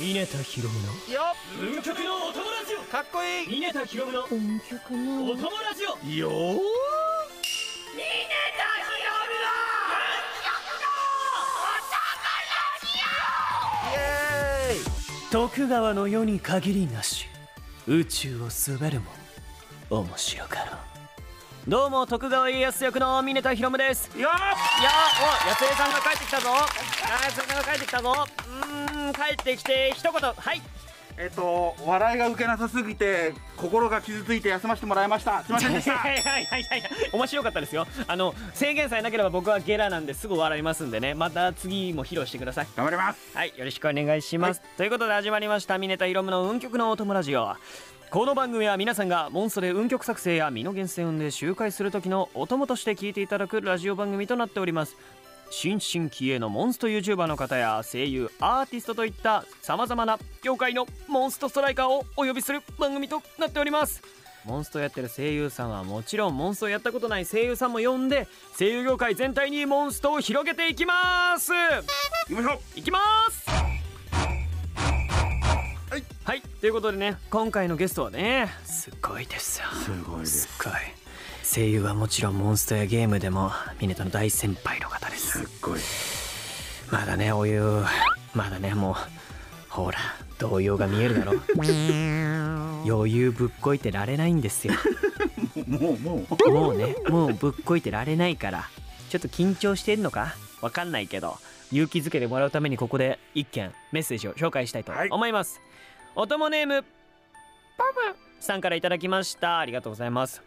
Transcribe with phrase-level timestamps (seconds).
[0.00, 1.20] 峰田ひろむのよ
[1.60, 3.48] 運極のお友ラジオかっこいい。
[3.60, 6.30] 峰田ひろむの運極のお友ラジオよ。
[6.30, 6.58] ーイ
[13.94, 15.30] エーイ。
[15.30, 17.26] 徳川の世に限りなし
[17.86, 19.10] 宇宙を滑るも
[19.90, 20.78] 面白かろう。
[21.68, 24.06] どうも徳川家康役の峰田ひろむです。
[24.06, 24.32] よーいやー
[25.44, 26.48] おやつえさんが帰ってきたぞ
[27.10, 28.12] やつえさんが帰ってきたぞ。
[28.12, 30.12] うーん帰ってきて一言。
[30.12, 30.62] はい。
[31.18, 35.42] えっと笑いが受けなさすぎて心が傷ついて休ませてもらいました。
[35.42, 35.92] すいませんでした。
[36.08, 36.82] いやいやいやい。
[36.82, 37.86] や面白かったですよ。
[38.06, 41.14] あの制限さえなければ僕はゲラなんですぐ笑いますんでね。
[41.14, 42.66] また次も披露してください。
[42.76, 43.36] 頑張ります。
[43.36, 45.78] はいよろしくお願いします、ということで始まりました。
[45.78, 47.56] 峰田ひろむの運極のお供ラジオ。
[48.10, 54.96] この番組は皆さんがモンストで運曲作成や身の源泉で周回する時のお供として聞いていただくラジオ番組となっております
[55.50, 64.00] 新進気鋭のモンスト YouTuber の方や声優アーティストといったさまざまな業界のモンストストライカーをお呼びする番組となっております。
[64.44, 68.26] モンストやってる声優さんはもちろんモンストやったことない声優さんも呼んで
[68.58, 71.52] 声優業界全体にモンストを広げていきます。
[71.52, 71.82] 行
[72.26, 72.98] きましょういきま
[73.30, 73.50] す。
[75.90, 76.04] はい。
[76.24, 76.40] はい。
[76.40, 79.66] ということでね今回のゲストはねすっごいですよ。
[79.84, 80.42] すごいです。
[80.42, 80.99] すっごい
[81.52, 85.40] 声優はもちろんモンストやゲームでもミネタの大先輩の方です。
[85.40, 85.80] すっごい。
[86.92, 87.60] まだねお湯
[88.34, 88.94] まだねもう
[89.68, 89.98] ほら
[90.38, 91.32] 動揺が見えるだろ
[92.86, 94.74] 余裕ぶっこいてられないんですよ。
[95.66, 96.50] もうもう。
[96.50, 98.68] もうねもうぶっこいてられないから。
[99.08, 100.36] ちょっと緊張してんのか？
[100.60, 101.36] わかんないけど。
[101.72, 105.60] 勇気づけてもらうためにここで一件メッセージを紹介したいと思います、
[106.16, 106.82] おともネーム
[107.78, 109.60] パブさんからいただきました。
[109.60, 110.42] ありがとうございます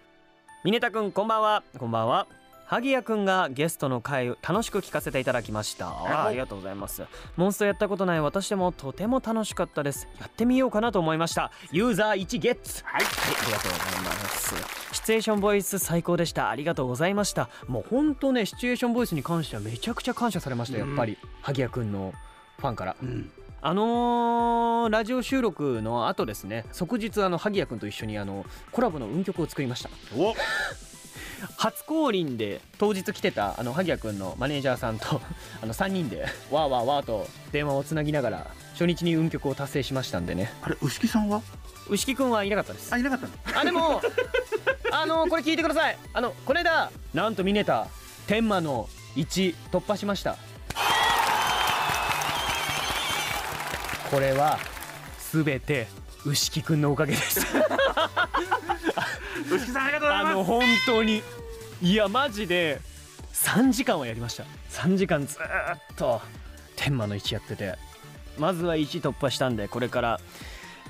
[0.63, 1.61] ミネタくんこんばんは。
[1.77, 2.25] こんばんは。
[2.65, 5.89] 萩谷くんがゲストの回を楽しく聞かせていただきました。
[5.89, 7.03] あありがとうございます。
[7.35, 10.07] モンストやったことない私でもとても楽しかったです。
[10.21, 11.51] やってみようかなと思いました。
[11.73, 12.81] ユーザー1ゲッツ。
[12.85, 13.03] はい。
[13.03, 14.55] はい、ありがとうございます。
[14.93, 16.49] シチュエーションボイス最高でした。
[16.49, 17.49] ありがとうございました。
[17.67, 20.77] もう本当ね、シチュエーションボイスに関してはめちゃくちゃ感謝されました。
[20.77, 22.13] やっぱり、萩谷くんの
[22.59, 22.95] ファンから。
[23.03, 23.29] うん
[23.65, 29.89] あのーラジオ収録の後ですね、即日あの萩谷くんと一緒にあのコラボの運曲を作りました。
[30.17, 30.35] お。
[31.57, 35.21] 初降臨で当日来てたあの萩谷くんのマネージャーさんと
[35.61, 40.51] あの3人でわーわーわーと電話をつなぎながら初日に運曲を達成しましたんでね。
[40.61, 41.41] あれ牛木さんは？
[41.89, 42.93] 牛木くんはいなかったです。
[42.93, 42.97] あ。
[42.97, 43.59] いなかったの？
[43.61, 44.01] あでも
[44.91, 45.97] あのこれ聞いてください。
[46.13, 47.87] あのこれだなんとミネタ
[48.27, 50.35] 天満の1突破しました
[54.09, 54.59] これは
[55.31, 55.87] 全て
[56.25, 57.41] 牛木くんのおかげです。
[59.51, 60.31] 牛木さんありがとうございます。
[60.31, 61.23] あの本当に。
[61.81, 62.79] いやマジで。
[63.33, 64.45] 3時間はやりました。
[64.69, 66.21] 3時間ずーっと
[66.75, 67.75] 天満の1やってて。
[68.37, 70.19] まずは1突破したんでこれから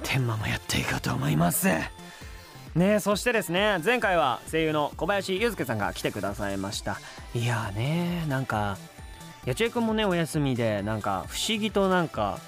[0.03, 1.67] 天満もやっていこうと思います。
[1.67, 6.99] ねえそしてですね前回は声優の小林祐介さんが来てくださいました。
[7.35, 8.77] いやーねなんか
[9.45, 12.39] 八千恵くんもねお休みでなんか不思議となんか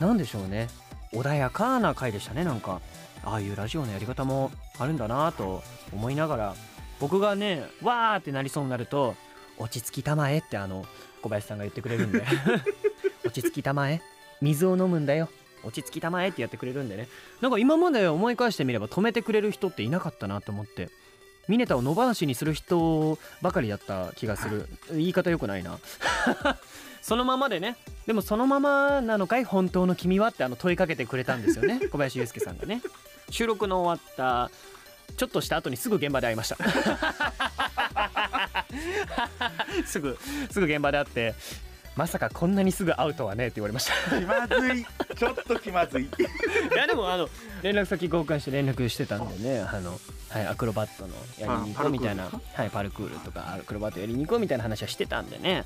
[0.00, 0.68] なんでしょうね。
[1.12, 2.80] 穏やかな回でしたねなんか。
[3.22, 5.62] ああいうラジオのやり方もあるんだなと
[5.92, 6.54] 思いながら
[7.00, 9.14] 僕がねわーってなりそうになると
[9.58, 10.86] 落ち着きたまえってあの
[11.20, 12.24] 小林さんが言ってくれるんで。
[13.24, 14.00] 落ち着きたまえ。
[14.40, 15.28] 水を飲むんだよ。
[15.62, 17.06] 落ち着きたまえってやってくれるんでね。
[17.42, 20.88] なんか今まで思い返してみれば止めてくれる人っていなかったなと思って。
[21.46, 24.66] ミネタを野放しにする人ばかりだった気がする。
[24.92, 25.78] 言い方よくないな
[27.02, 27.76] そのままでね。
[28.06, 29.44] でもそのままなのかい？
[29.44, 30.28] 本当の君は？
[30.28, 31.80] ってあの問いかけてくれたんですよね。
[31.90, 32.82] 小林祐介さんがね。
[33.30, 34.50] 収録の終わった
[35.16, 36.56] ちょっとした後にすぐ現場で会いました。
[39.86, 40.18] すぐ
[40.50, 41.34] すぐ現場で会って
[41.96, 43.92] まさかこんなにすぐ会うとはねって言われました。
[44.18, 44.86] 気まずい。
[45.16, 46.04] ちょっと気まずい。
[46.08, 46.08] い
[46.76, 47.28] やでもあの
[47.62, 49.60] 連絡先交換して連絡してたんでね。
[49.60, 52.30] あの、はい、アクロバットのやりに行こうみたいな。
[52.54, 55.64] はい、パルクールとかアクロバットやりに行こうみたいな話はしてたんでね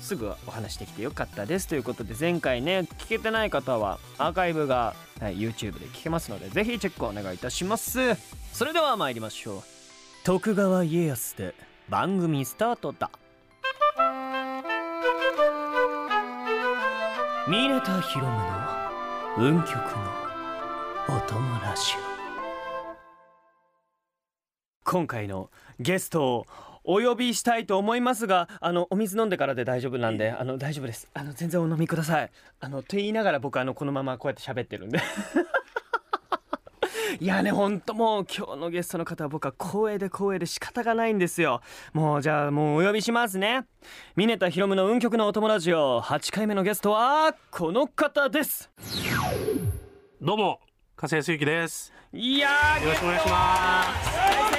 [0.00, 1.68] すぐお話できてよかったです。
[1.68, 7.98] ということで前回ね聞けてない方はアーカイブが、はい、YouTube で聞けますのでぜひチェックお願いいたします。
[8.52, 9.62] それでは参りましょう。
[10.24, 11.54] 徳川家康で
[11.88, 13.10] 番組スタートだ。
[17.48, 18.80] 峰田ひろむの
[19.38, 19.82] 運極の
[21.08, 22.10] お供ラジオ
[24.84, 26.46] 今回のゲストを
[26.84, 31.08] お呼びしたいと思いますがあのお水飲んでからで大丈夫なんであの大丈夫です。
[31.14, 32.30] あの全然お飲みください。
[32.60, 35.00] あのと言いながら僕あのこのままこうやって喋ってるんで。
[37.18, 41.60] いやねほんともう今日のゲストの方は僕は光栄で光栄で仕方がないんですよ。
[41.92, 43.66] もうじゃあもうお呼びしますね。
[44.16, 48.70] ミネタヒロムの運極のお友達を8回目のゲストはこの方です。
[50.20, 50.60] どうも
[50.96, 51.92] 加瀬康之です。
[52.12, 53.84] いやーよろしくお願いしま
[54.46, 54.49] す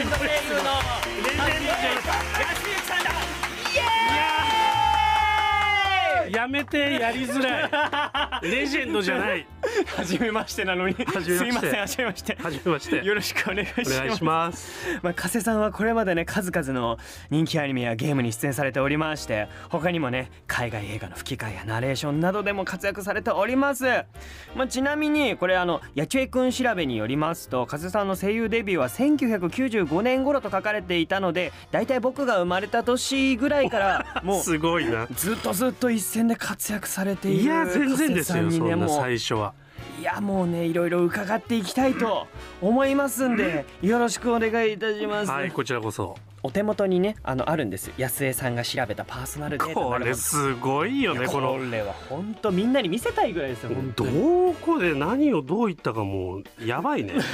[0.00, 0.80] レジェンド声優の。
[1.22, 2.59] レジェンド
[6.30, 8.42] やめてやりづらい。
[8.50, 9.46] レジェンドじゃない。
[9.96, 10.94] 初めましてなのに。
[10.94, 12.36] すいません初めまして。
[12.40, 13.04] はじめまして。
[13.04, 13.96] よろしくお願いします。
[13.96, 15.00] お願いします。
[15.02, 16.98] まあ、加瀬さんはこれまでね数々の
[17.30, 23.84] 人気アニメやゲームに出演されておりまして他にもね海外映画の吹き替えやナレーションなどでも活躍されております、
[24.54, 35.06] まあ、ちなみにこれあの野球くん調べによりますと加瀬さんの声優デビューは1995年頃と書かれていたのでだいたい僕が生まれた年ぐらいからもう すごいな。
[35.14, 39.54] ずっとずっと一戦で活躍されているいや全然ですよねそんな最初は。
[39.98, 42.26] いやもうねいろいろ伺っていきたいと
[42.62, 46.16] 思いますんでよろしくお願いいたします、はいこちらこそ。
[46.42, 51.70] お手元にねあのあるんです安江さんが調べたパーソナルデータこれすごいよねここの。
[51.70, 54.54] れは本当みんなに見せたいぐらいですよどに。
[54.62, 57.14] こで何をどう言ったかもうやばいね。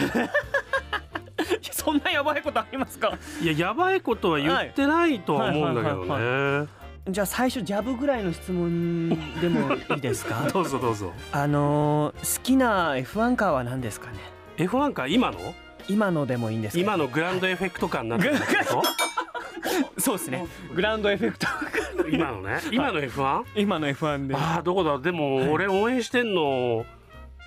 [1.70, 3.16] そんなやばいことありますか？
[3.40, 6.68] いややばいことは言ってないとは思うんだけどはいはいね
[7.08, 9.10] じゃあ最初ジャブぐらいの質問
[9.40, 10.48] でもいいですか？
[10.52, 11.12] どうぞどうぞ。
[11.32, 14.18] あのー好きな F1 カーは何ですかね
[14.56, 15.38] ？F1 か今の？
[15.88, 18.28] 今のでもいいんですか今のグランドエフェクト感になって
[20.00, 20.46] そうですね。
[20.74, 21.46] グラウンドエフェクト
[22.02, 22.60] と今のね？
[22.72, 23.44] 今の F1?
[23.54, 24.34] 今の F1 で。
[24.34, 24.98] ああどこだ？
[24.98, 26.84] でも俺応援してんの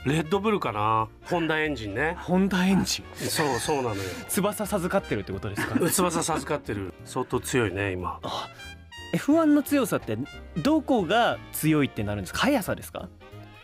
[0.05, 1.09] レッドブルかな？
[1.25, 2.15] ホンダエンジンね。
[2.21, 3.05] ホンダエンジン？
[3.17, 4.01] そうそうなのよ。
[4.29, 5.75] 翼授かってるってことですか？
[5.91, 6.93] 翼授かってる。
[7.03, 8.19] 相当強いね今
[9.13, 10.17] F1 の強さって
[10.57, 12.39] どこが強いってなるんですか？
[12.39, 13.09] 速さですか？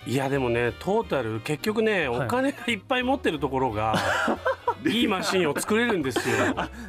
[0.07, 2.25] いやでもねトータル結局ねはい。
[2.25, 3.95] お金がいっぱい持ってるところが
[4.85, 6.35] いいマシンを作れるんですよ。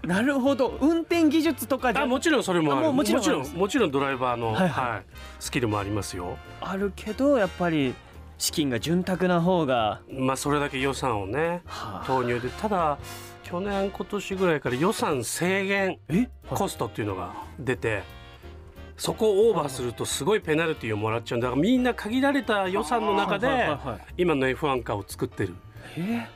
[0.05, 0.76] なるほど。
[0.81, 2.87] 運転技術とかじゃあもちろんそれもある。
[2.88, 3.20] あもちろん。
[3.20, 4.69] もちろんもちろんドライバーの、はいはい。
[4.91, 5.02] はい
[5.41, 6.37] スキルもありますよ。
[6.61, 7.94] あるけどやっぱり
[8.37, 12.50] 資金が潤沢な方が、まあそれだけ予算をねはあ、投入で。
[12.50, 12.99] ただ
[13.44, 16.29] 去年今年ぐらいから予算制限え？
[16.50, 18.02] コストっていうのが出て
[18.97, 24.01] そこをオーバーするとすごいペナルティをもらっちゃうんだからみんな限られた予算の中ではいはいはいはい。
[24.17, 25.55] 今の F1 カーを作ってる。
[25.97, 26.01] え？
[26.01, 26.27] ー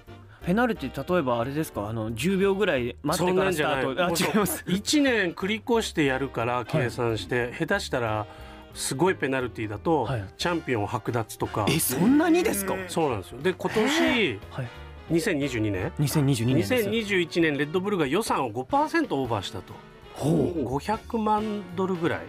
[0.46, 1.88] ペナルティ例えばあれですか？
[1.88, 4.04] あの10秒ぐらい待ってからスタート。
[4.04, 4.64] あ違います。
[4.66, 8.26] 1年繰り越してやるから計算して、下手したら
[8.72, 10.24] すごいペナルティだと、はい。
[10.38, 11.66] チャンピオン剥奪とか。
[11.68, 12.74] えそんなにですか？
[12.88, 13.42] そうなんですよ。
[13.42, 14.68] で今年はい。
[15.10, 19.74] 2022年？2022年です2021年レッドブルが予算を5%オーバーしたと。
[20.14, 20.64] ほう。
[20.78, 22.20] 500万ドルぐらい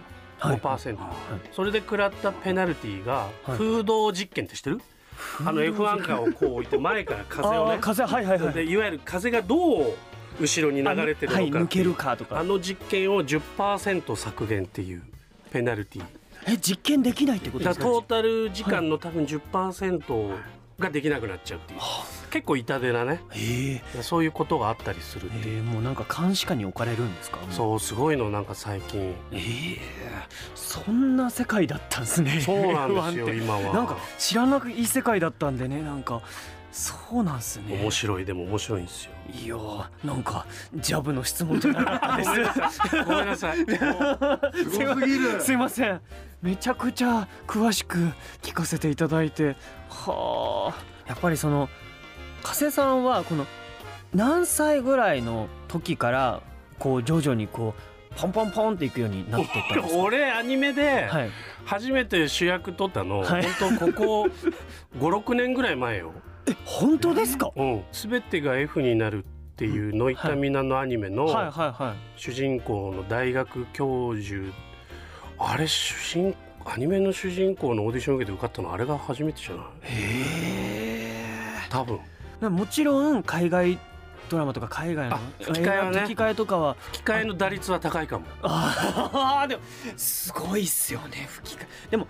[0.48, 0.58] はい。
[0.58, 0.98] 5%、
[1.52, 3.58] それで食らったペナルティがはい。
[3.58, 4.80] 風洞実験って知ってる、
[5.40, 7.78] あの F1 カーをこう置いて前から風をね。
[7.80, 8.54] 風はいはいはい。
[8.54, 9.94] でいわゆる風がどう
[10.40, 12.40] 後ろに流れてるのかはい抜けるかとか。
[12.40, 15.02] あの実験を10%削減っていう
[15.52, 16.04] ペナルティ
[16.48, 17.84] え実験できないってことですか？
[17.84, 20.34] トータル時間の多分10%
[20.78, 21.80] ができなくなっちゃうっていう
[22.32, 23.20] 結構痛手だね。
[23.36, 24.02] ええ。
[24.02, 25.58] そういうことがあったりするっていう。
[25.58, 27.38] えー、もうなんか監視下に置かれるんですか？
[27.48, 27.52] う。
[27.52, 29.14] そうすごいのなんか最近。
[29.32, 29.78] ええ
[30.54, 32.40] そんな世界だったんですね。
[32.40, 33.18] そうなんです F1 って。
[33.18, 33.74] よ今は。
[33.74, 36.22] なんか知らない世界だったんでねなんか。
[36.70, 37.78] そうなんすね。
[37.82, 39.10] 面白いでも面白いんですよ。
[39.30, 42.30] いやーなんかジャブの質問じゃなかったです。
[43.04, 43.58] ごめんなさい。
[43.58, 45.40] すごすぎる。
[45.42, 46.00] すいません。
[46.40, 47.98] めちゃくちゃ詳しく
[48.40, 49.54] 聞かせていただいて。
[49.90, 50.82] はあ。
[51.06, 51.68] やっぱりその
[52.42, 53.46] 加瀬さんはこの
[54.14, 56.40] 何歳ぐらいの時から
[56.78, 60.00] こう徐々にこうポンポンポンっていくようになっていったんですか？
[60.02, 61.30] 俺アニメではい。
[61.64, 63.44] 初めて主役取ったの、はい。
[63.60, 64.28] 本当ここ
[64.98, 66.12] 56年ぐらい前よ、
[66.64, 67.52] 本当ですか？
[67.54, 71.28] うん、全てが F になるっていうノイタミナのアニメの、
[72.16, 74.44] 主人公の大学教授
[75.38, 76.34] あれ主人
[76.66, 79.66] アニメの主人公のオーディション受けて受かったのあれが初めてじゃない？
[79.84, 81.06] へ
[81.70, 81.96] 多分。
[81.96, 82.11] え
[82.50, 83.78] もちろん海外
[84.28, 86.00] ドラマとか海外のあ吹き替えはね。
[86.00, 88.24] 吹き替えとかは吹き替えの打率は高いかも。
[88.42, 89.62] ああ でも
[89.96, 91.66] すごいっすよね吹き替え。
[91.90, 92.06] でも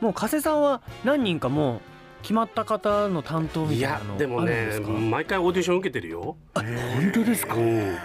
[0.00, 1.80] もう加瀬さんは何人かもう
[2.22, 4.78] 決まった方の担当みいたいなのやでもね
[5.10, 7.54] 毎回オーディション受けてるよ、あ本当ですか？
[7.54, 7.96] うん。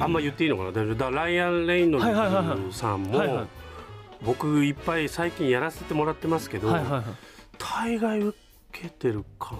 [0.00, 0.94] あんま言っていいのかな？
[0.94, 3.46] だライアン・レイノルズさんも
[4.22, 6.74] 僕いっぱい最近やらせてもらってますけど、
[7.58, 8.38] 大概受
[8.72, 9.56] けてるか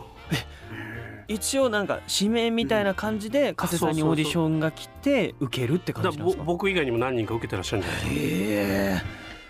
[1.29, 6.45] な一応なんか指名みたいな感じで加瀬さんにオーディションが来て受けるって感じなんですか？
[6.45, 9.03] 僕以外にも何人か受けてらっしゃるんじゃないへえ。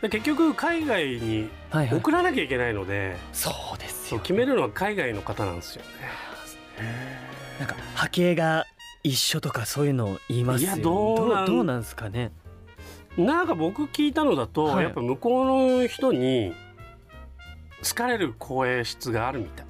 [0.03, 1.99] で結局海外にはいはい。
[1.99, 5.89] 送らなきゃいけないので、そうですそうすよね決めるのは海外の方なんですよね。
[7.61, 8.67] なんか波形が
[9.05, 12.33] 一緒とかそういうのを言いますよいやどうなんどうなんですかね？
[13.17, 14.85] なんか僕聞いたのだと、はい。
[14.85, 16.53] やっぱ向こうの人に
[17.89, 19.67] 好かれる声質があるみたい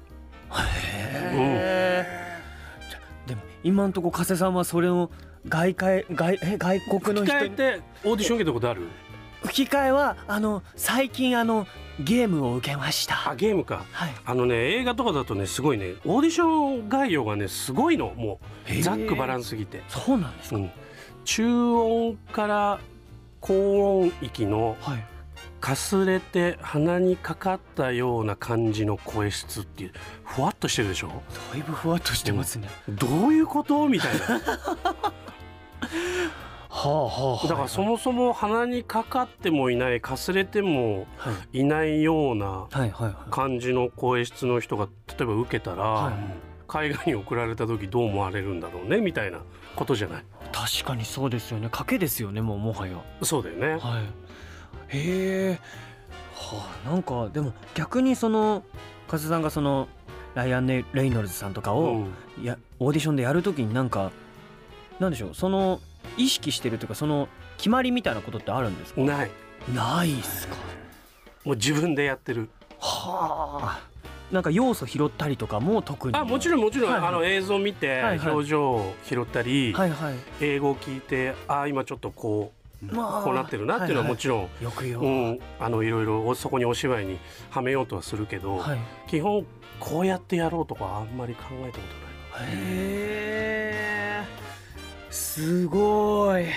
[0.61, 2.39] へえ
[3.27, 5.09] でも今んとこ加瀬さんはそれを
[5.47, 8.87] 外界外え外国の吹き替えてオーディション受けたことある？
[9.43, 11.67] 吹き替えはあの最近あの
[11.99, 13.31] ゲームを受けました。
[13.31, 13.83] あゲームか。
[13.91, 14.13] はい。
[14.25, 18.13] あのね映画とかだとねすごいねオーディション概要がねすごいの。
[18.15, 20.71] もうざっくばらんすぎて、そうなんですか、うん、
[21.25, 22.79] 中音から
[23.41, 25.05] 高音域のはい
[25.63, 29.91] かすれて鼻にかかったような感じの声質っていう
[30.25, 31.07] ふわっとしてるでしょ？
[31.53, 33.87] だいぶふわっとしてますね、どういうこと？
[33.87, 34.41] みたいな。
[36.67, 41.59] はあはあだからそもそも鼻にかかってもいないかすれてもはい。
[41.59, 42.67] いないような
[43.31, 46.13] 感じの声質の人が例えば受けたら、はい。
[46.67, 49.39] 海外に送られた時どう思われるんだろうねみたいな
[49.75, 50.23] ことじゃない？
[50.51, 51.67] 確かにそうですよね。
[51.67, 52.95] 賭けですよねもうもはや。
[53.21, 53.73] そうだよね。
[53.73, 53.79] はい
[54.93, 55.59] へえ
[56.35, 58.63] はあなんかでも逆にその
[59.07, 59.87] 加瀬さんがその
[60.35, 62.05] ライアン・レイノルズさんとかを、
[62.41, 64.11] やオーディションでやるときになんか
[64.99, 65.79] なんでしょうその
[66.17, 69.01] 意識してるというかその決まりみたいなことってあるんですか？
[69.01, 69.31] ない。
[69.73, 70.55] ないっすか？
[71.45, 72.49] もう自分でやってる。
[72.79, 73.87] はあ。
[74.31, 76.17] なんか要素拾ったりとかも特に。
[76.17, 77.09] あもちろんもちろん、はいはい。
[77.09, 80.15] あの映像見て表情を拾ったり、はいはい。
[80.41, 88.79] 英語を聞いてあ今ちょっとこうまあこうなってるなっていうのはもちろん、よくよ、うん、あのいろいろおそこにお芝居にはめようとはするけど、はい。
[89.07, 89.45] 基本
[89.79, 91.83] こうやってやろうとかあんまり考えたこ
[92.33, 92.51] とない。
[92.51, 94.23] へえ
[95.09, 96.45] すごい。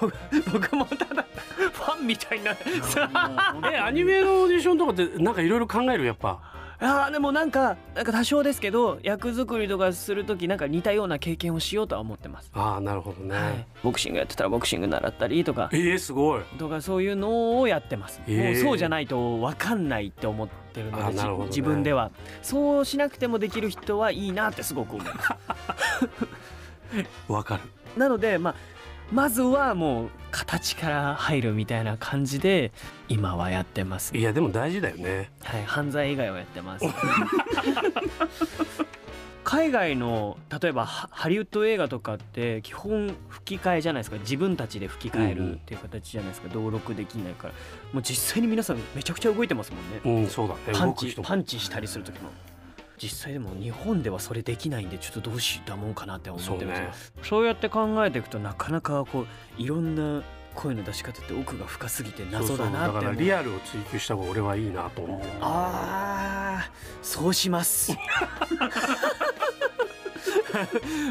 [0.00, 0.12] 僕
[0.50, 1.26] 僕もただ
[1.72, 2.52] ファンみたいな。
[3.70, 6.40] えアニメのオーディションとかってなんかいろいろ考えるやっぱ
[6.80, 16.42] あーでもなんかなんか多少ですけど役作りとかする時なんか似たような経験をしようとは思ってます、ああなるほどね、はい、ボクシングやってたらボクシング習ったりとかえー、すごい。
[16.58, 18.44] とかそういうのをやってます、へー。
[18.44, 21.46] もうそうじゃないと分かんないって思ってるので、ね。
[21.46, 22.12] 自分では。
[22.42, 25.28] そうしなくてもできる人はいいなってすごく思います
[27.28, 27.62] わかる。
[27.96, 28.54] なのでまあ
[29.12, 32.72] まずはもう形から入るみたいな感じで
[33.08, 34.16] 今はやってます。
[34.16, 35.30] いやでも大事だよね。
[35.42, 36.84] はい犯罪以外はやってます。
[39.44, 44.18] 海外の例えばハハリウッド映画とかって基本吹き替えじゃないですか。
[44.18, 46.48] 自分たちで吹き替えるっていう形じゃないですか。
[46.52, 47.54] 登録できないから。
[47.94, 49.78] もう実際に皆さんめちゃくちゃ動いてますも
[50.10, 50.22] んね。
[50.22, 50.60] うんそうだね。
[50.74, 52.28] パンチパンチしたりする時も
[53.00, 56.78] 実際でも日本ではそれできないんでちょっとどうしたもんかなって思ってるんです。
[56.80, 57.28] よそうね。
[57.28, 59.26] そうやって考えていくとなかなかこう
[59.62, 60.22] いろんな
[60.54, 63.02] 声の出し方って奥が深すぎて謎だなって思う。
[63.02, 63.02] そうそう。
[63.02, 67.96] だからリアルを追求した方が俺はいいなと思ってるあーそうします。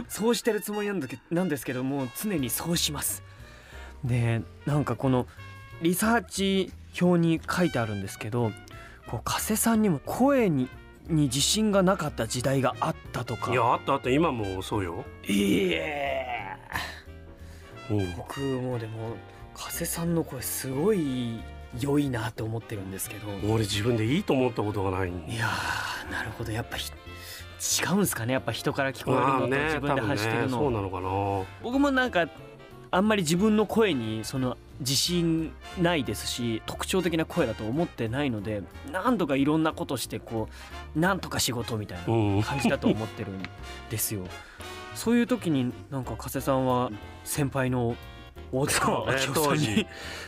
[0.09, 3.23] そうしてるつもりなんだけなんですけども常にそうします。
[4.03, 5.27] でなんかこの
[5.81, 8.51] リサーチ表に書いてあるんですけど
[9.07, 10.67] こう加瀬さんにも声に
[11.09, 13.51] に自信がなかった時代があったとか。
[13.51, 14.09] いやあったあった。
[14.09, 16.55] 今もそうよ、いえ
[17.89, 19.15] うん、僕もでも
[19.55, 21.39] 加瀬さんの声すごい
[21.79, 23.27] 良いなと思ってるんですけど。
[23.51, 26.51] 俺自分でいいと思ったことがないんいやーなるほど。
[26.51, 26.91] やっぱひ
[27.81, 28.33] 違うんですかね。
[28.33, 31.09] やっぱ人から聞こえるのと自分で発してるの、ねそうなのかな。
[31.63, 32.27] 僕もなんか
[32.91, 35.51] あんまり自分の声にその自信
[35.81, 40.47] ないですし特徴的な声だと思ってないのでなんとかいろんなことしてこ
[40.95, 42.43] うなんとか仕事みたいなうん。
[42.43, 43.41] 感じだと思ってるん
[43.89, 44.21] ですよ。
[44.95, 46.91] そういう時になんか加瀬さんは
[47.23, 47.95] 先輩の
[48.51, 49.87] 大塚明夫さんに当時。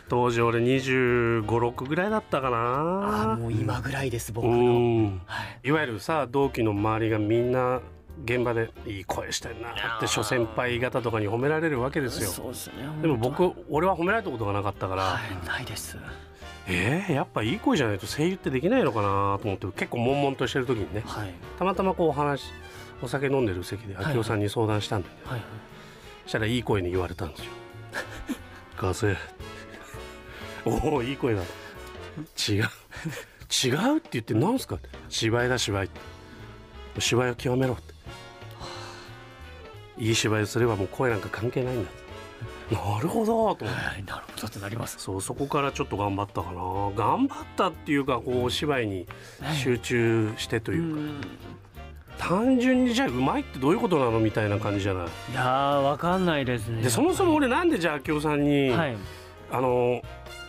[0.10, 4.56] 当時俺2 5 6ぐらいだったかあなーもう今ぐらいです僕うの。
[4.58, 5.22] ん。
[5.25, 5.68] はい。
[5.68, 7.82] いわゆるさ同期の周りがみんな
[8.24, 12.30] 現場でいい声してんなって諸先輩方とかに褒められるわけですよ。
[12.30, 15.98] そうですねでも僕俺は褒められたことがなかったから、はいないです。
[16.68, 21.34] えー、やっぱいい声じゃないと声優ってできないのかなと思って結構悶々としてる時にねはい。
[21.58, 22.44] たまたまこうお話
[23.02, 24.14] お酒飲んでる席ではい。
[24.14, 25.42] 明夫さんに相談したんだよ、はい
[26.24, 27.46] そしたらいい声に言われたんですよ
[28.78, 29.18] 「ガセ。
[30.64, 31.42] おおいい声だ」
[32.48, 32.70] 違う。
[33.66, 34.78] 違うって言ってなんすか
[35.10, 35.90] 芝居だ芝居
[37.00, 37.94] 芝居を極めろって
[40.00, 41.91] いい芝居をすればもう声なんか関係ないんだ。
[42.72, 43.65] なるほどと思って。
[43.65, 44.98] はいなるほどってなります。
[45.00, 46.62] そうそこからちょっと頑張ったかな。
[46.96, 49.08] 頑張ったっていうかこうお芝居に
[49.53, 51.22] 集中してとういうか、ん。
[52.18, 55.08] 単純にじゃあうまいってどういうことなのみたいな感じじゃない？
[55.32, 56.82] いやーわかんないですね。
[56.84, 58.98] でそもそも俺なんでじゃあ明夫さんに、はい。
[59.51, 60.01] あの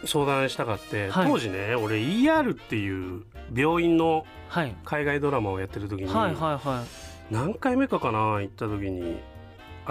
[0.04, 1.26] 相談したかって、はい。
[1.26, 3.22] 当時ね俺 ER っていう
[3.54, 4.74] 病院のはい。
[4.84, 6.84] 海外ドラマをやってる時に、はいはいは
[7.30, 9.20] 何回目かかな行った時に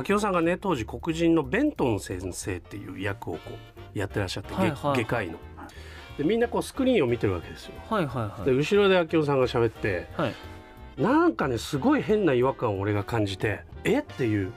[0.08, 3.40] 明夫さんがね当時黒人のベントン先生っていう役をこ
[3.96, 4.78] うやってらっしゃって、はいはい。
[4.78, 5.38] 外外科医の。
[6.18, 7.74] でみんなこうスクリーンを見てるわけですよ。
[7.90, 8.46] いはいはい。
[8.46, 10.34] で後ろで明夫さんが喋ってはい。
[10.98, 14.00] なんかねすごい変な違和感を俺が感じてえ？
[14.00, 14.52] っていう。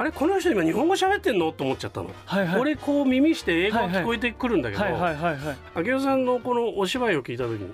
[0.00, 1.50] あれこの人今日本語喋ってんの？
[1.50, 2.10] と思っちゃったの。
[2.24, 2.60] はいはい。
[2.60, 7.72] 俺こう耳して英語が聞こえてくるんだけど、明夫さんのこのお芝居を聞いた時に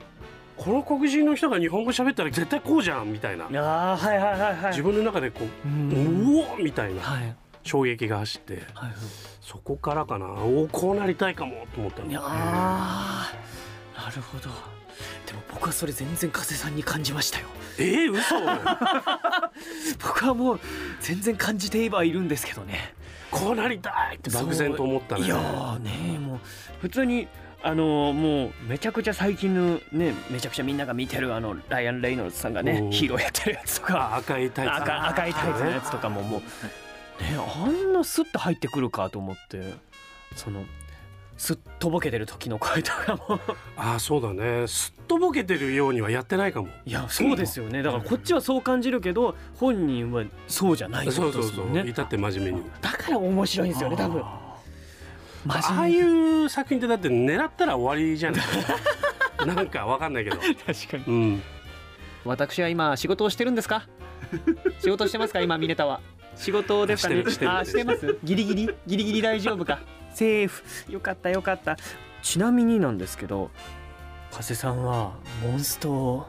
[0.56, 4.70] この黒人の人が日本語喋ったら絶対こうじゃんみたいな、あーはいはいはいはい。
[4.70, 6.38] 自分の中でこう、ううん。
[6.38, 7.34] おみたいなはい。
[7.64, 8.92] 衝撃が走ってはい
[9.40, 12.10] そこからかなおこうなりたいかもと思ったの。
[12.10, 13.30] いな
[14.14, 14.44] るほど。
[15.26, 17.46] でも僕はそれ全然加瀬さんに感じましたよ。
[17.78, 18.34] えー、嘘。
[20.06, 20.60] 僕はもう
[21.00, 22.94] 全然感じてはいるんですけどね。
[23.34, 26.38] こうなりたいって漠然と思ったねいやーねもう
[26.80, 27.26] 普通に
[27.66, 34.12] あのーもうめちゃくちゃ最近のねめちゃくちゃみんなが見てるあのライアン・レイノルズさんがねヒーローやってるやつとか。
[34.12, 34.74] あ赤いタイツ。
[34.74, 36.46] 赤赤いタイツのやつとかももうね
[37.38, 39.72] あんなスッと入ってくるかと思って
[40.36, 40.64] その
[41.36, 43.40] すっとぼけてる時の声とかも。
[43.76, 44.68] あそうだね。
[44.68, 46.68] すっとぼけてるようにはやってないかも。
[46.84, 47.82] いやそうですよね。
[47.82, 51.88] だからこっちはそう感じるけど本人はそうじゃないそうそうそう。
[51.88, 52.66] 至って真面目に。
[52.82, 54.22] だから面白いんですよね多分。
[54.22, 54.43] 真
[55.48, 58.42] ああいう作品ってだって狙ったら終わりじゃない？
[59.46, 60.36] なんかわかんないけど。
[60.36, 61.04] 確かに。
[61.06, 61.42] うん。
[62.24, 63.86] 私は今仕事をしてるんですか？
[64.80, 65.40] 仕事してますか？
[65.40, 66.00] 今ミネタは。
[66.36, 67.16] 仕事ですかね？
[67.16, 67.32] してる。
[67.32, 67.50] してる。
[67.52, 68.18] あしてます？
[68.24, 68.74] ギリギリ？
[68.86, 69.80] ギリギリ大丈夫か？
[70.14, 70.62] セーフ。
[70.92, 71.76] よかったよかった。
[72.22, 73.50] ちなみになんですけど
[74.32, 76.26] 加瀬さんはモンストを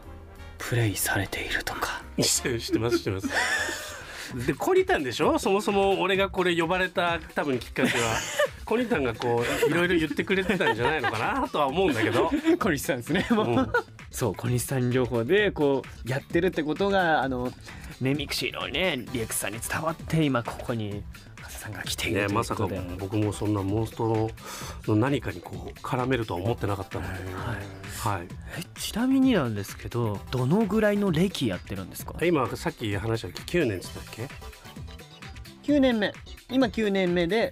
[0.57, 2.03] プレイされているとか。
[2.19, 3.94] してるしてますしてます
[4.45, 5.37] でコニタンでしょ？
[5.39, 8.15] そもそも俺がこれ呼ばれた多分きっかけは。
[8.65, 11.47] コニタンがこういろいろ言ってくれてたんじゃないのかな？
[11.47, 13.27] とは思うんだけど、小西さんですね。
[13.29, 13.71] もう、うん。
[14.09, 17.51] そう小西さん情報でこうやってるってことがあの
[18.01, 21.03] ねミクシーのねリエクさんに伝わって今ここに
[21.65, 22.67] さんが来ているまさか
[22.99, 24.29] 僕もそんなモンスト
[24.87, 28.17] の何かにこう絡めるとは思ってなかったので、はい。
[28.19, 28.27] はい、
[28.59, 32.13] えちなみになんですけどどのぐらいの歴やってるんですか？
[32.23, 34.29] 今さっき話した9年っつったっけ
[35.63, 36.13] ？9年目。
[36.51, 37.51] 今9年目で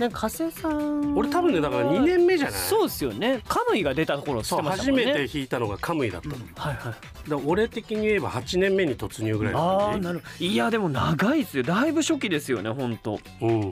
[0.00, 2.58] なんか加瀬さん俺多分ねだから2年目じゃない？
[2.58, 3.42] そうですよね。
[3.46, 5.04] カムイが出た頃っつっそうてましたもんね。
[5.04, 6.42] 初めて弾いたのがカムイだったの、うん。
[6.56, 6.94] はいは
[7.26, 7.30] い。
[7.30, 11.62] ら俺的に言えば8年目に突入ぐらいあの感じあなるいやでも長いですよ。
[11.64, 13.70] だいぶ初期ですよね本当うん、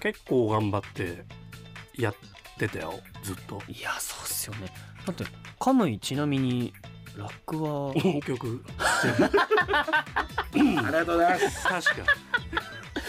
[0.00, 1.24] 結構頑張って
[1.96, 2.14] やっ
[2.58, 2.94] てたよ。
[3.24, 3.60] ずっと。
[3.68, 4.72] いやそうっすよね。
[5.04, 5.24] だって
[5.58, 6.72] カムイちなみに
[7.16, 8.62] ラックは音曲。
[8.78, 9.30] あ
[10.54, 11.66] りがとうございます。
[11.66, 12.12] 確か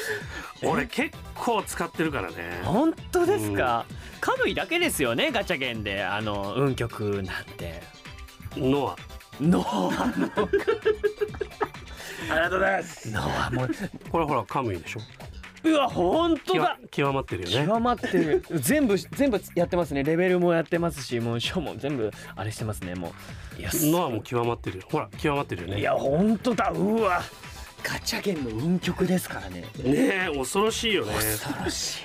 [0.64, 2.62] 俺結構使ってるからね。
[2.64, 3.86] 本当ですか、
[4.20, 7.82] カムイだけですよねガチャゲンであの運曲なんて。
[8.58, 8.96] ノア。
[9.42, 9.90] ノア
[12.30, 13.10] ありがとうございます。
[13.12, 13.64] ノアも。
[13.64, 13.70] う
[14.12, 15.00] これほらカムイでしょ？
[15.64, 16.78] うわ本当だ。
[16.90, 17.66] 極極まってるよね。
[17.68, 18.44] 極まってる。
[18.52, 20.04] 全部全部やってますね。
[20.04, 23.14] レベルもやってますしもうショーも全部あれしてますねも
[23.58, 23.62] う。
[23.62, 24.84] いやノアも極まってるよ。
[24.92, 25.80] ほら極まってるよね。
[25.80, 26.72] いや本当だ。
[26.76, 27.22] うわ
[27.84, 29.62] ガチャゲンの運曲ですからね。
[29.62, 31.13] ねえ恐ろしいよね。
[31.13, 32.02] 恐ろしい。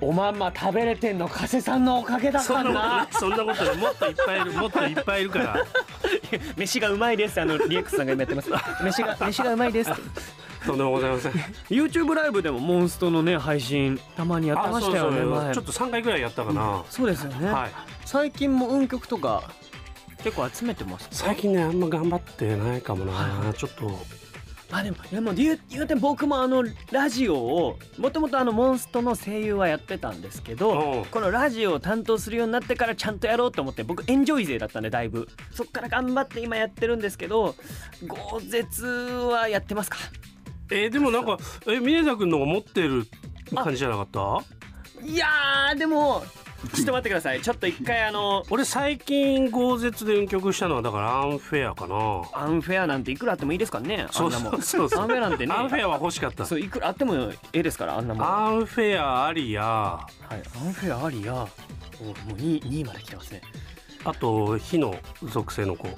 [0.00, 3.76] おまんま食べれてんの加瀬さんのおかげだかそんなそんなことない。
[3.76, 5.66] もっといっぱいいるもっといっぱいいるから。
[6.56, 7.40] 飯がうまいです。
[7.40, 8.50] あのリエックスさんが今やってます。
[8.84, 9.90] 飯が飯がうまいです。
[10.66, 11.32] とんでもございません。
[11.68, 15.54] YouTube ライブでもモンストのね配信たまにやってましたよね前。
[15.54, 17.70] ちょっと3回ぐらいやったかな、そうですよね、はい。
[18.04, 19.50] 最近も運曲とか
[20.22, 23.98] 結構集めてます最近ねあんま頑張ってないかもな、はちょっと
[24.70, 31.04] まあでもでも言う言うて僕もあのラジオをもともとあのモンストの声優はやってたんですけどうん。
[31.06, 35.26] このラジオを担当するようになってからちゃんとやろうと思って僕エンジョイ勢だったんでだいぶ。
[35.52, 37.54] そっから頑張って今やってるんですけど
[38.06, 39.96] 豪絶はやってますか？
[40.70, 43.06] えーでもなんかえ峯田君のが持ってる
[43.54, 44.44] 感じじゃなかった？
[45.02, 46.22] いやーでも
[46.74, 47.40] ちょっと待ってください。
[47.40, 51.96] ちょっと一回あの俺最近豪絶で運極したのはだからアンフェアかな。
[52.32, 54.06] アンフェアなんていくらあってもいいですからね。
[54.08, 55.02] あそうそうそうそう。
[55.02, 55.54] アンフェアなんてね。
[55.54, 56.44] アンフェアは欲しかった。
[56.46, 58.22] そういくらあってもええですからあんなもん。
[58.24, 60.00] はアンフェアありや。
[60.30, 60.34] い。
[60.34, 60.36] ア
[60.68, 61.32] ンフェアありや。
[62.00, 63.40] おもう 2, 2位まで来てますね。
[64.04, 65.88] あと火の属性の子。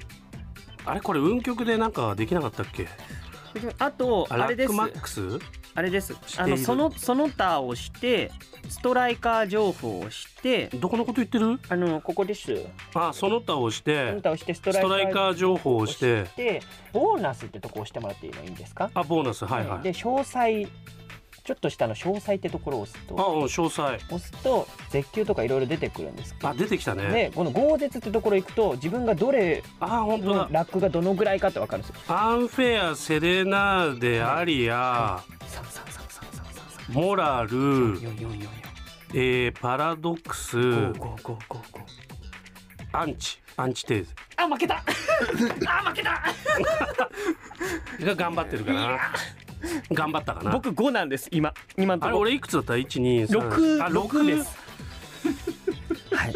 [0.85, 1.01] あれ？
[1.01, 2.87] これ運曲でなんかできなかったっけ？
[3.79, 4.67] あとあれです。
[4.67, 5.39] ックマックス？
[5.75, 6.15] あれです。
[6.37, 8.31] あのそのその他をして
[8.69, 11.59] ストライカー情報をしてどこのこと言ってる？
[11.69, 12.65] あのここです。
[12.95, 16.25] あその他をしそての他をしてストライカー情報をして。
[16.37, 18.91] でボーナスってとこ押してもらっていいのいいんですか？
[18.95, 19.45] あボーナス。
[19.45, 19.83] はいはい。
[19.83, 20.69] で詳細
[21.43, 23.95] ちょっと下の詳細ってところを押すあと詳細。
[23.95, 27.11] 押すと絶叫とかいろいろ出てくるんですけどあ出てきたね。
[27.11, 32.03] でこの豪絶ってところ行くと自分がどれあ本当のだラックがどのぐらいかってわかるんですよ。
[32.09, 35.23] アンフェアセレナーデアリア
[36.89, 37.51] モラル
[39.13, 40.59] えーパラドックス
[42.93, 44.81] アンチアンチテーゼあ負けたあ
[45.89, 46.23] 負けた
[48.05, 48.99] が頑張ってるかな
[49.93, 50.51] 頑張ったかな。
[50.51, 51.53] 僕五なんです今。
[51.77, 52.77] 今のとあれ俺いくつだった？
[52.77, 53.41] 一二三。
[53.41, 54.57] 六あ六です。
[56.15, 56.35] はい。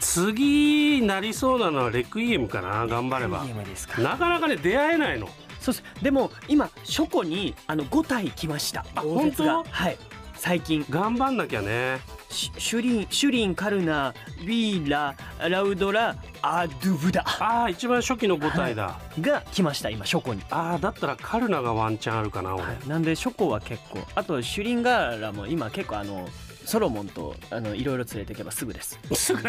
[0.00, 2.86] 次なりそうなのはレクイエムかな？
[2.86, 3.44] 頑張れば。
[3.44, 4.00] ゲームですか。
[4.00, 5.28] なかなかね出会えないの。
[5.60, 5.84] そうです。
[6.02, 8.84] でも今書庫にあの五体来ました。
[8.94, 9.64] あ本当？
[9.64, 9.96] はい。
[10.34, 10.84] 最近。
[10.90, 11.98] 頑張んなきゃね
[12.36, 14.12] シシュリンシュリンカルナ
[14.44, 15.16] ビーラ
[15.48, 17.24] ラウドラアドゥブダ。
[17.40, 20.42] ああ一番初期の5体だ、が来ました今書庫に。
[20.50, 24.00] ああだったらカルナがワンチャンあるかな俺、はい、なんで書庫は結構。
[24.14, 26.28] あとシュリンガーラも今結構あの
[26.66, 28.98] ソロモンとあのいろいろ連れていけばすぐです。
[29.14, 29.40] すぐ？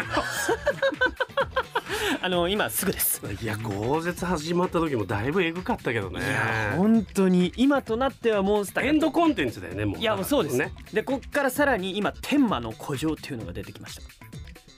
[2.20, 3.20] あの今すぐです。
[3.42, 6.20] いや豪絶始まった時もだいぶエグかったけどね。
[6.20, 8.90] いや本当に今となってはモンスターが。
[8.90, 9.98] エンドコンテンツだよねもう。
[9.98, 10.56] いやもうそうです。
[10.56, 10.72] ね。
[10.92, 14.02] でこっからさらに今天魔の古城っていうのが出てきました。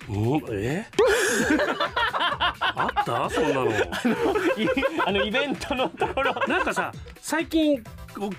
[0.08, 0.86] うんえ？
[2.60, 3.28] あった？
[3.30, 3.70] そんなの。
[5.06, 6.34] あのイベントのところ。
[6.48, 7.84] なんかさ最近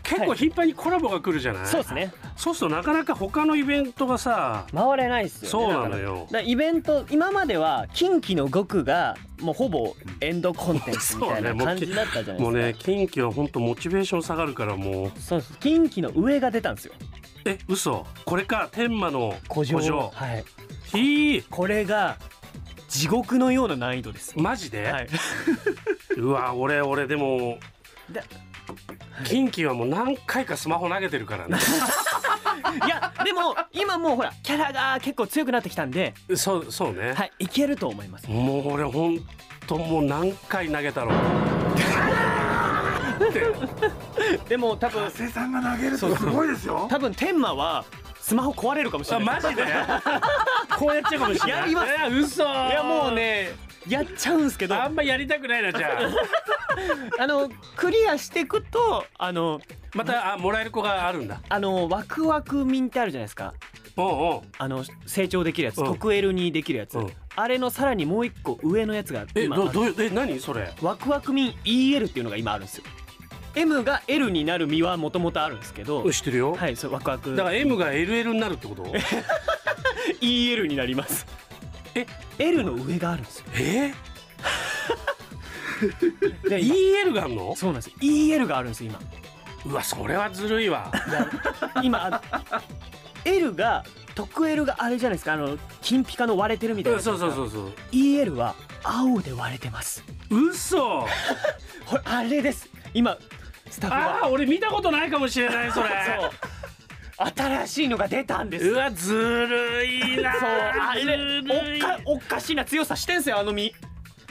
[0.03, 2.13] 結構頻繁にコラボが来るじゃない、そうですね。
[2.35, 6.27] そうするとなかなか他のイベントがさ回れないっすよねそうなのよ。
[6.43, 12.91] イベント今までは近畿の5区がもうほぼエンドコンテンツみたいな感じだったじゃないもうですか。
[12.91, 15.19] ね近畿は本当モチベーション下がるからもう。
[15.19, 15.57] そうです。
[15.59, 16.93] 近畿の上が出たんですよ。
[17.45, 18.05] え嘘。
[18.25, 19.79] これか天魔の古城。
[19.79, 20.43] はい。
[20.85, 21.43] ひー。
[21.49, 22.17] これが
[22.91, 24.37] 地獄のような難易度です。
[24.37, 25.07] マジで、はい、
[26.17, 27.57] うわ俺俺でも。
[28.09, 28.21] で
[29.25, 31.57] 近畿はもう何回かスマホ投げてるからね。
[32.85, 36.13] いやでも今もうほらキャラが結構強くなってきたんで。
[36.35, 38.29] そうそうね、はいいけると思います。
[38.29, 39.19] もう俺ほん
[39.67, 41.15] ともう何回投げたろう。
[44.49, 46.87] でも多分加瀬さんが投げるとすごいですよ。
[46.89, 47.85] 多分天魔は
[48.19, 49.41] スマホ壊れるかもしれあない。
[49.41, 49.63] マジで？
[50.77, 51.61] こうやっちゃうかもしれない。
[51.61, 51.87] やります。
[51.89, 52.43] いや嘘。
[52.43, 53.51] いやもうね
[53.87, 54.81] やっちゃうんですけど。
[54.81, 56.09] あんまやりたくないなじゃあ。
[57.19, 59.59] あのクリアしていくとあの
[59.93, 61.41] またあもらえる子があるんだ。
[61.49, 63.53] あのワクワクミンってあるじゃないですか。
[63.97, 64.41] おうおう。
[64.57, 65.85] あの成長できるやつ、うん。
[65.87, 67.13] 特 L にできるやつ、うん。
[67.35, 70.39] あれのさらにもう一個上のやつがえ今どどういうえ何？
[70.39, 70.73] それ。
[70.81, 72.83] ワクワクミン EL っていうのが今あるんですよ。
[73.53, 76.09] M が L になる実はもともとあるんですけど。
[76.09, 77.35] 知ってるよ、はいそうワクワク。
[77.35, 78.83] だから M が LL になるってこと？
[80.21, 81.25] EL になります
[81.95, 82.05] え
[82.39, 83.45] L の上があるんですよ。
[83.55, 83.93] え？
[86.49, 87.55] で EL があんの？
[87.55, 88.99] そうなんです EL があるんです今。
[89.65, 90.91] うわそれはずるいわ。
[91.83, 92.21] 今あ
[93.25, 93.83] L が
[94.15, 95.33] 特 L があれじゃないですか。
[95.33, 97.71] あの金ピカの割れてるみたいなそうそうそううそう。
[97.91, 100.03] EL は青で割れてます。
[100.29, 101.05] 嘘！
[101.85, 102.69] ほれあれです。
[102.93, 103.17] 今
[103.69, 104.25] スタッフあが。
[104.25, 105.89] あ俺見たことないかもしれないそれ。
[106.19, 106.31] そう
[107.25, 108.69] 新しいのが出たんです。
[108.69, 110.33] うわずるいな。
[110.33, 110.49] そう。
[110.49, 113.73] あずれおっかおかしな強さしてんすよあの実。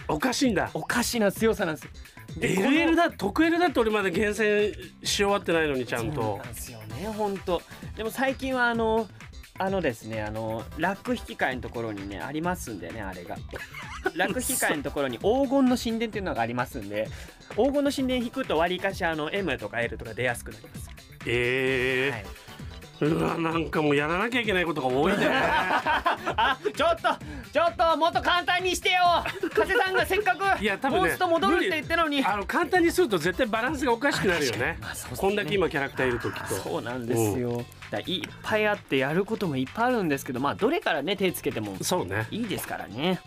[0.08, 0.70] おかしいんだ。
[0.74, 1.90] おかしな強さなんですよ。
[2.38, 4.72] で LL だだ特 L だって俺まだ厳選
[5.02, 7.60] し終わってないのにちゃんそうとなんですよね本当
[7.96, 9.08] でも最近はあの
[9.58, 13.36] あのですねあのラック引き換えのところにねありますんでねあれが。
[14.16, 17.08] ラック引き換えのところに黄金の神殿っていうのがありますんで
[17.50, 20.90] 黄金の神殿引くと割りかしあの M とか L とか出やすくなります、
[21.26, 22.49] えはい、え
[23.00, 25.26] うわなんかもうやらなきゃいけないことが多いね。
[25.30, 27.08] あちょっと
[27.52, 29.24] ちょっともっと簡単にしてよ。
[29.54, 32.24] 加瀬さんがせっかく いや多分ねモンスト戻るって言ってるのに。
[32.24, 34.78] あの簡単にすると絶対バランスがおかしくなるよね。
[34.80, 36.30] まあねこんだけ今キャラクターいると。
[36.30, 42.26] きっとそうなんですよ、だからいっぱいあってやることもいっぱいあるんですけどまあどれからね手つけてもそうね。
[42.30, 43.20] いいですからね。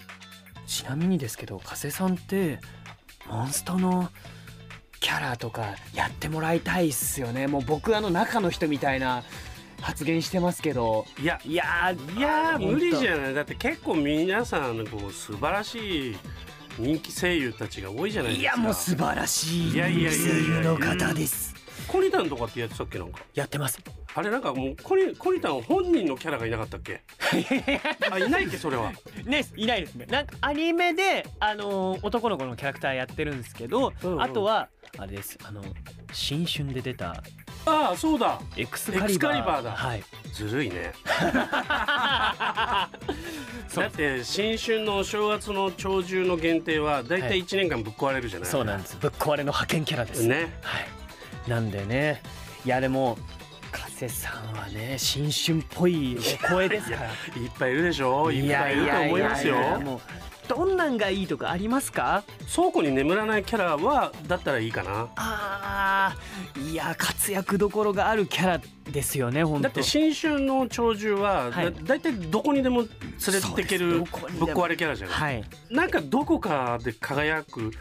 [0.67, 2.59] ちなみにですけど加瀬さんって
[3.27, 4.09] モンストの
[4.99, 7.47] キャラとかやってもらいたいっすよね。
[7.47, 9.23] もう僕あの中の人みたいな
[9.83, 11.05] 発言してますけど。
[11.21, 13.33] いやいやーいやー無理じゃゃない。
[13.33, 16.17] だって結構皆さんこう素晴らしい
[16.79, 18.51] 人気声優たちが多いじゃないですか。
[18.55, 21.53] いやもう素晴らしいいやいやいやいや声優の方です。
[21.87, 23.19] コニタンとかってやってたっけなんか？
[23.35, 23.79] やってます。
[24.15, 27.01] あれなんかもうコニコニタン本人のキャラがいなかったっけ？
[28.09, 28.93] あいないっけそれは。
[29.25, 30.05] ねいないですね。
[30.05, 34.21] なんかアニメであのー男の子のキャラクターやってるんですけど、うんうん。
[34.21, 35.37] あとはあれです。
[35.43, 35.61] あの
[36.13, 37.21] 新春で出た
[37.65, 38.39] ああそうだ。
[38.57, 39.05] エクスカリバー。
[39.05, 39.71] エクスカリバーだ。
[39.71, 40.03] はい。
[40.33, 40.93] ずるいね。
[41.33, 42.89] だ
[43.87, 47.43] って新春のお正月の鳥獣の限定はだいたい。
[47.43, 48.97] 1年間ぶっ壊れるじゃない、そうなんです。
[48.99, 50.27] ぶっ壊れの派遣キャラです。
[50.27, 50.51] ね。
[50.61, 51.49] はい。
[51.49, 52.21] なんでね。
[52.65, 53.17] いやでも
[53.71, 57.05] 加瀬さんはね新春っぽいお声ですから。
[57.41, 58.31] いっぱいいるでしょ？
[58.31, 60.01] いっぱいいると思いますよ
[60.47, 62.23] どんなんがいいとかありますか？
[62.53, 65.09] 倉庫に眠らないキャラはだったらいいかな。
[65.15, 71.73] あーいや活躍どころがあるキャラですよね本当だって新春の鳥獣は、はい。
[71.73, 75.43] だだいたいどこにでも連れていけるぶっ壊れキャラじゃない、はい。
[75.69, 77.71] なんかどこかで輝く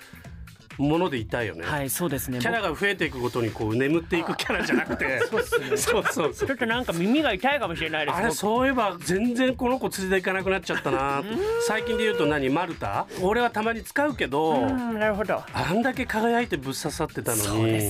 [0.79, 2.39] ものでいたいよね、はいそうですね。
[2.39, 5.21] キャラが増えていくごとにこう眠っていくキャラじゃなくて。
[5.31, 5.77] そうっすね。
[5.77, 6.49] そうそうそう。
[6.49, 11.23] ちょっとなんか耳が痛いかもしれないですあれそういえば全然この子連れていかなくなっちゃったな。
[11.67, 12.49] 最近で言うと何？
[12.51, 13.07] マルタ？
[13.21, 15.43] 俺はたまに使うけどうんなるほど。
[15.53, 17.89] あんだけ輝いてぶっ刺さってたのに。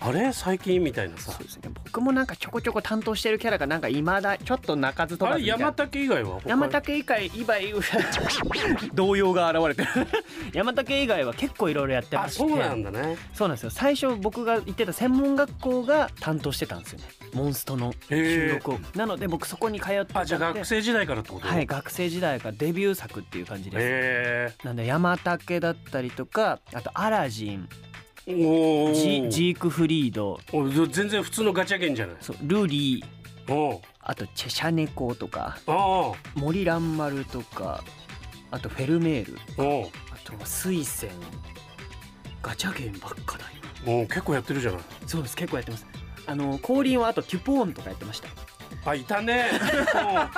[0.00, 0.32] あれ？
[0.32, 0.82] 最近？
[0.82, 1.32] みたいなさ。
[1.38, 1.46] ね
[1.92, 5.64] 僕もなんかちょこちょこ担当してるキャラがなんかいまだちょっと鳴かず飛ばずみたいな。
[5.64, 7.74] 山竹以外は他山竹以外以外
[8.94, 10.06] 動揺が現れてる。
[10.54, 12.44] 山竹以外は結構いろいろやってまして。
[12.44, 13.16] あそうなんだね。
[13.34, 13.70] そうなんですよ。
[13.70, 17.06] 最初僕が行ってた専門学校が担当してたんですよね。
[17.32, 18.78] モンストの収録を。
[18.94, 21.48] なので僕そこに通ってあじゃあ学生時代からってこと？
[21.48, 23.78] はい学生時代からデビュー作っていう感じです。
[23.82, 27.68] へなんで山竹だったりとかあとアラジン
[28.94, 30.38] ジジークフリード。
[30.52, 32.16] お全然普通のガチャゲンじゃない。
[32.20, 33.52] そうルリー。
[33.52, 35.58] おあとチェシャネコとか。
[35.66, 37.82] あ森蘭丸とか。
[38.50, 39.38] あとフェルメール。
[40.12, 41.10] あとは水仙
[42.42, 43.44] ガチャゲンばっかだ
[43.92, 44.80] よお結構やってるじゃない。
[45.06, 45.86] そうです結構やってます。
[46.26, 48.28] あの降臨はあとテュポーンとかやってました。
[48.84, 49.50] あいたね。
[49.94, 50.30] あ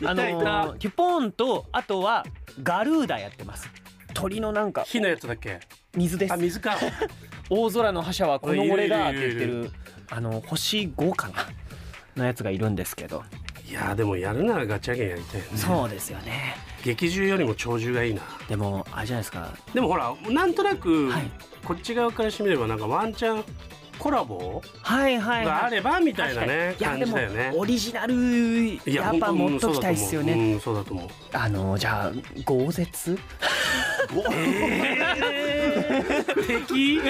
[0.00, 2.26] いたいのたテュポーンとあとは
[2.62, 3.70] ガルーダやってます
[4.14, 5.60] 鳥のなんか火のやつだっけ？
[5.96, 6.32] 水です。
[6.32, 6.76] あ水か。
[7.50, 9.70] 大空の覇者はこの俺だって言ってる
[10.10, 11.34] あの星5かな
[12.16, 13.22] のやつがいるんですけど、
[13.68, 15.58] いやでもやるならガチャゲンやりたいよね。
[15.58, 16.56] そうですよね。
[16.84, 18.22] 劇中よりも鳥獣がいいな。
[18.48, 19.52] でもあれじゃないですか。
[19.74, 21.22] でもほらなんとなく、はい。
[21.64, 23.44] こっち側からしてみればなんかワンチャン
[23.98, 24.62] コラボ？
[24.82, 27.44] はいはいがあればみたいなねいや感じだよね。
[27.44, 30.32] でもオリジナルやっぱ持っときたいっすよね。
[30.32, 31.08] うんそうだと思う。
[31.32, 32.12] あのじゃあ
[32.44, 33.18] 豪絶？
[36.46, 36.94] 敵？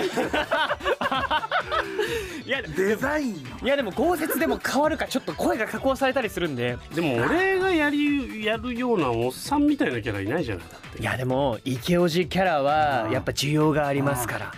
[2.44, 3.58] いやデザインの。
[3.62, 6.76] いやでも豪絶でも変わるかちょっと声が加工されたりするんで。
[6.94, 10.64] でも俺がやりやるようなおっさんみたいなキャラいないじゃない。
[10.70, 14.52] だっていやでもイケオジキャラはやっぱ需要がありますから。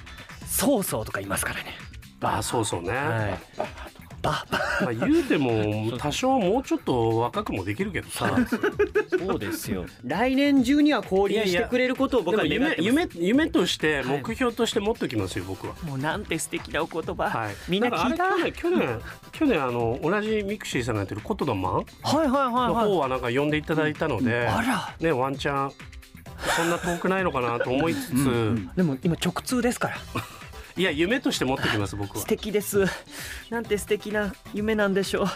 [0.46, 0.82] ソー。
[0.82, 1.76] ソーとかいますからね
[2.24, 3.40] あそうそうね、はい。
[4.22, 8.34] ババまあ、言うても多少もうちょっと若くもできるけどさ。
[9.18, 9.70] そうです。
[9.70, 9.84] よ。
[10.02, 12.74] 来年中には降臨してくれることを僕は願ってます。
[12.78, 14.22] 夢夢夢としてはい。
[14.22, 15.74] 目標として持っておきますよ僕は。
[15.84, 18.24] もうなんて素敵なお言葉、はい、みんな聞いた？
[18.28, 19.00] 去年去年
[19.32, 22.86] 去年あの同じミクシーさんがやってる「コトダマン」はいはいはいのはい。
[22.86, 24.94] 方はなんか呼んでいただいたので、あら。
[25.00, 25.72] ねワンチャン
[26.56, 29.96] そんな遠くないのかなと思いつつ、でも今直通ですから
[30.76, 32.20] いや夢として持ってきます僕は。
[32.20, 32.26] 素。
[32.26, 32.84] 敵です。
[33.50, 35.26] なんて素敵な夢なんでしょう。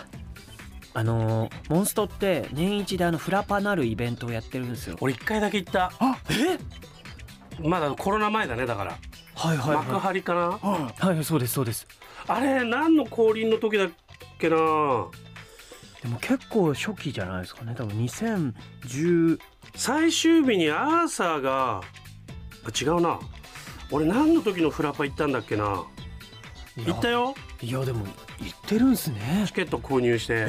[0.94, 4.96] あのーモンストって年一であのフラパなるイベントをやってるんですよ。
[5.00, 5.92] 俺一回だけ行った。
[6.00, 6.58] あえ？
[7.62, 8.98] まだコロナ前だねだから、
[9.34, 11.06] はいはい幕は張かな、い。
[11.06, 11.86] はいそうですそうです。
[12.26, 13.90] あれ何の降臨の時だっ
[14.38, 14.56] けな？
[16.02, 17.74] でも結構初期じゃないですかね。
[17.76, 19.38] 多分2010
[19.76, 21.80] 最終日にアーサーが
[22.64, 23.20] あ違うな
[23.90, 25.84] 俺何の時のフラパ行ったんだっけな？
[26.76, 27.34] 行ったよ。
[27.60, 28.06] いやでも
[28.40, 29.44] 行ってるんすね。
[29.46, 30.46] チケット購入して。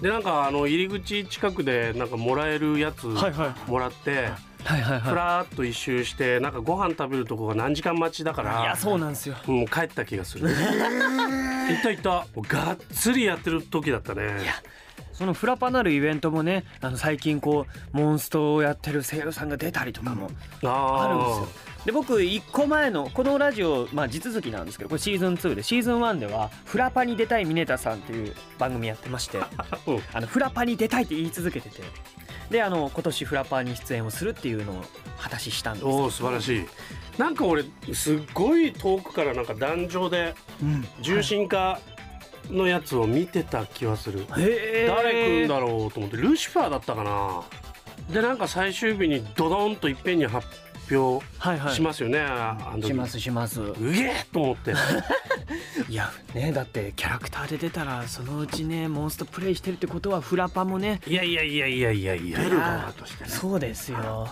[0.00, 3.70] でなんかあの入り口近くでなんかもらえるやつはいはい。
[3.70, 4.30] もらって
[4.64, 9.36] はいはいふらーっと一周してなんかご飯食べるとこが何時間待ちだかいやらそうなんですよ。
[9.46, 10.48] もう帰った気がする。
[10.48, 12.26] 行った行った。
[12.40, 14.22] がっつりやってる時だったね
[15.22, 20.28] そのフラパなるイベントもねあの最近こうモンストをやってる声優さんが出たりとかも
[20.64, 21.48] ああるんですよ。
[21.86, 29.38] で僕1個前のこのラジオ、まあ、地続きなんですけどこれシーズン2でシーズン1ではフラパに出たいミネタさんっていう番組やってまして
[29.86, 29.92] う。
[29.92, 31.82] んあのフラパに出たいって言い続けてて
[32.50, 34.84] であの今年フラパに出演をするっていうのを
[35.20, 35.86] 果たししたんです。
[35.86, 36.66] おお素晴らしい。
[37.16, 40.84] なんか俺すっごい遠くからなんか壇上でうん。
[41.00, 41.78] 重心化
[42.52, 46.16] のやつを見てた気はする、誰来んだろうと思って。
[46.16, 47.42] ルシファーだったかな。
[48.12, 50.46] でなんか最終日にドドンといっぺんに発
[50.90, 52.88] 表はいはいしますよね、あの時。
[52.88, 53.60] しますします。
[53.60, 54.74] うげえと思って。
[55.88, 62.38] いやねだってキャラクターで出たらそのうちねモンストプレイしてるってことはフラパもねいやいやいやいやいやいや。
[62.38, 63.30] 出る側としてね。
[63.30, 64.28] そうですよ。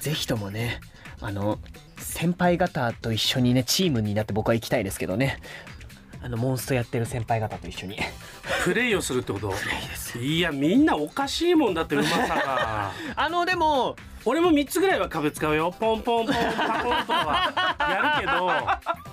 [0.00, 0.80] ぜひともね
[1.20, 1.58] あの
[1.98, 5.38] 先輩方と一緒にねチームになって僕は行きたいですけどね
[6.22, 7.96] あのモンストやってる先輩方と一緒に。
[8.64, 9.48] プレイをするってこと？
[9.48, 9.54] いい
[9.88, 12.92] ですいやみんなおかしいもんだってうまさが。
[13.16, 15.74] あのでも俺も3つぐらいは壁使うよ。
[15.78, 18.50] ポンポンポンパコンとかはやるけど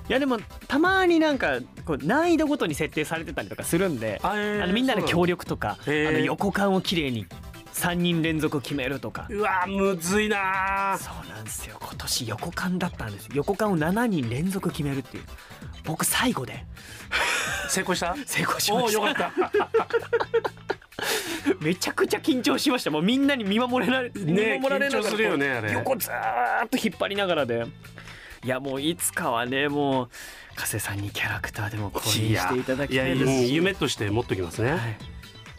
[0.10, 7.26] いやでもたまになんかこう難易度ごとに設定されてたりとかするんであのみんなで協力とかあの横間をきれいに
[7.78, 9.28] 3人連続決めるとか。
[9.30, 11.78] うわむずいなそうなんですよ。
[11.80, 15.24] 今年横間だったんです横間を7人連続決めるっていう。
[15.84, 16.66] 僕最後で。
[17.70, 18.16] 成功した？
[18.26, 19.52] 成功しましおおよかたった。
[21.62, 22.92] めちゃくちゃ緊張しました。
[22.92, 27.66] もうみんなに見守れられ見ね守られながら横ずーっと引っ張りながらで。
[28.44, 30.10] いやもういつかはねもう
[30.56, 34.98] 加瀬さんにキャラクターでも降臨していただきいやいやたいですし夢として持っときますね、はい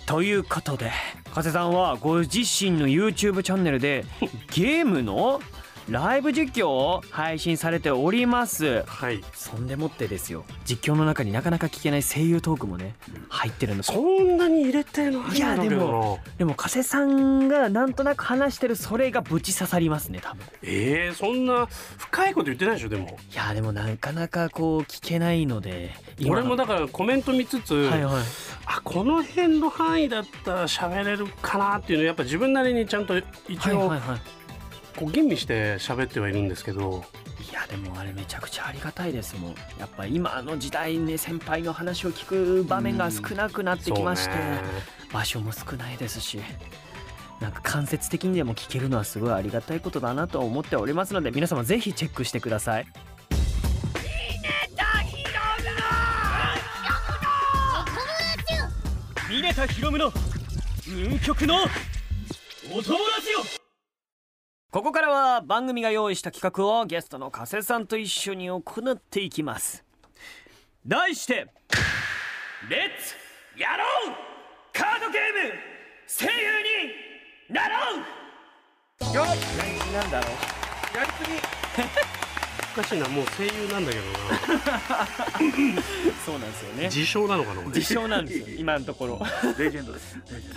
[0.09, 0.91] ということで
[1.35, 4.07] 加瀬さんはご自身の YouTube チャンネルで
[4.55, 5.43] ゲームの
[5.89, 8.83] ライブ実況を配信されております。
[8.87, 9.25] はい。
[9.33, 10.45] そんでもってですよ。
[10.65, 12.95] 実況の中になかなか聞けない声優トークもね
[13.29, 20.45] 入ってるんですそんなに入れてないいやでももでも加瀬さんがなんとなく話してるそれがぶち刺さりますね多分。
[20.63, 23.19] えー、そんな深いこと言ってないでしょでも。
[23.33, 25.95] いやでもなかなかこう聞けないので
[26.29, 28.23] 俺もだからコメント見つつ、はいはい。
[28.67, 33.17] あこの辺の範囲だったら喋れるかなっていうのやっぱ自分なりにちゃんと
[33.49, 34.38] 一応はいはいはい
[34.99, 37.05] こう吟味して喋ってはいるんですけど。
[37.51, 39.55] いやでもあれめちゃくちゃありがたいですもん。
[39.79, 44.35] やっぱ今の時代ね先輩の話を聞く場面が少なくなってきまして、
[45.13, 46.41] 場所も少ないですし
[47.41, 52.87] なんか間接的にでも聞けるのはすごいありがたいことだなと思っておりますので皆様ぜひチェックしてください。
[59.31, 60.13] ミネタヒロムの
[60.89, 61.63] 運極の
[62.73, 62.99] お友達よ
[64.71, 69.83] ここからは番組が用意した企画をゲストの加瀬さんと一緒に行っていきます。
[70.87, 71.47] 題して
[72.69, 73.15] レッツ
[73.59, 74.15] やろう
[74.75, 75.55] カードゲーム
[76.07, 76.31] 声優
[77.49, 79.15] になろう!
[79.15, 80.97] よっなんだろう。
[80.99, 81.39] やりすぎ
[82.79, 84.05] おかしいなもう声優なんだけど
[86.25, 86.83] そうなんですよね。
[86.85, 89.21] な自称なのかな俺自称なんですよ今のところ。
[89.59, 90.17] レジェンドです。
[90.33, 90.57] レジェンド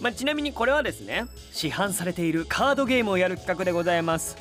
[0.00, 4.36] まあ、ちなみにこれはですね市販されているカードゲームをやる企画でございます。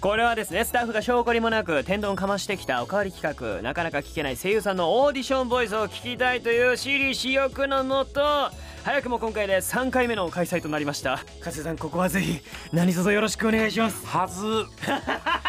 [0.00, 3.62] これはですねスタッフが証拠りもなく天丼かましてきたおかわり企画。
[3.62, 8.50] なかなか聞けない声優さんのオーディションボイスを聞きたいという私利私欲のもと
[8.84, 11.24] 早くも今回で3回目の開催となりました。
[11.40, 12.40] 加瀬さんここはぜひ
[12.72, 14.06] 何卒よろしくお願いします。
[14.06, 14.42] はず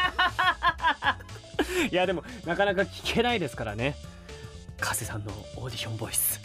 [1.92, 3.96] いやでもなかなか聞けないですからね。
[4.80, 6.40] 加瀬さんのオーディションボイス。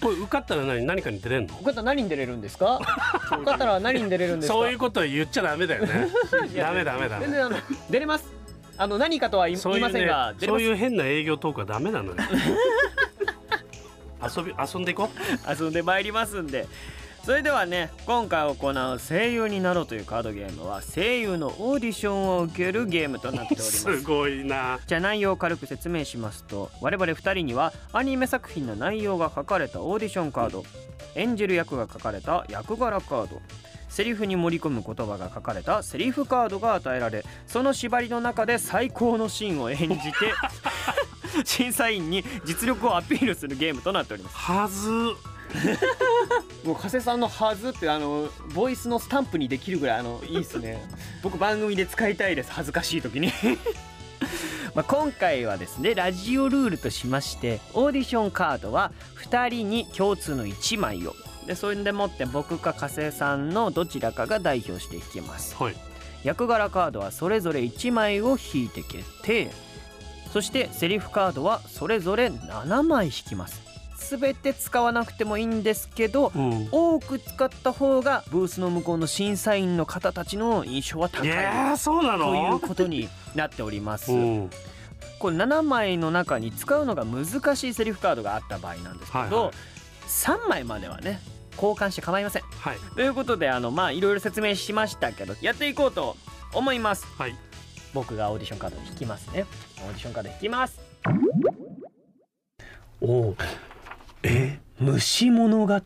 [0.00, 1.56] これ受かったら何何かに出れんの？
[1.56, 2.80] よかったら何に出れるんですか？
[3.32, 4.54] よかったら何に出れるんですか？
[4.54, 6.08] そういうことは言っちゃダメだよね。
[6.56, 7.56] ダメダメダメ全然あの
[7.90, 8.26] 出れます。
[8.76, 12.16] あの何かとは言い言いませんそういうねが出れますそういう変な営業トークはダメなのよ。
[14.36, 15.18] 遊び遊んでいこう。
[15.62, 16.66] 遊んでまいりますんで
[17.28, 23.82] それではね今回行う声優になろうというカードゲームは声優のオーディションを受けるゲームとなっております。
[23.82, 24.80] すごいな。
[24.86, 30.64] じゃあ内容を軽く説明しますと我々2人にはアニメ作品の内容が書かれたオーディションカード
[31.16, 33.42] 演じる役が書かれた役柄カード
[33.90, 39.98] セリフに盛り込む言葉が書かれたセリフカードが与えられその縛りの中で最高のシーンを演じて
[41.44, 44.34] 審査員に実力をアピールするゲームとなっております。
[44.34, 45.37] はず
[46.64, 50.82] もう加瀬さんの「はず」ってあのボイスのスタンプにできるぐらいあのいいっすね。
[51.22, 53.32] 僕番組で使いたいです恥ずかしい時に。
[54.74, 61.14] まあ今回はですねラジオルールとしましてオーディションカードは2人に共通の1枚を。
[61.46, 65.56] でそれでもって僕か加瀬さんのどちらかが代表して引きます。
[65.56, 65.76] はい。
[66.24, 69.50] 役柄カードはそれぞれ1枚を引いて決定。
[70.32, 73.67] そしてセリフカードはそれぞれ7枚引きます
[73.98, 84.12] 全て使わなくてもいいんですけどうん多く使った方がブースの向こうの審査員の方たちの印象は高いいやーそうなというのことになっております。
[84.12, 84.50] うん
[85.18, 89.52] これ7枚の中に使うのが難しいセリフカードがあった場合なんですけど、はいはい
[90.08, 91.20] 3枚まではね
[91.56, 92.42] 交換して構いません。
[92.42, 96.16] はいということであのまあいろいろ説明しましたけどやっていこうと
[96.54, 97.04] 思います。
[97.18, 97.36] はい
[97.92, 99.44] 僕がオーディションカードを引きますね。
[99.78, 100.78] オーディションカード引きます。
[103.00, 103.36] おお
[104.22, 104.58] え？
[104.80, 105.80] 虫物語。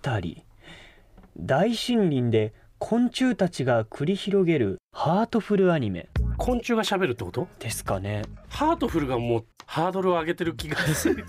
[1.37, 6.09] 大森林で昆虫たちが繰り広げるハートフルアニメ。
[6.38, 7.49] 昆虫が喋るってこと？
[7.59, 8.23] ですかね。
[8.49, 11.25] ハートフルがもうハードルを上げてる気がする。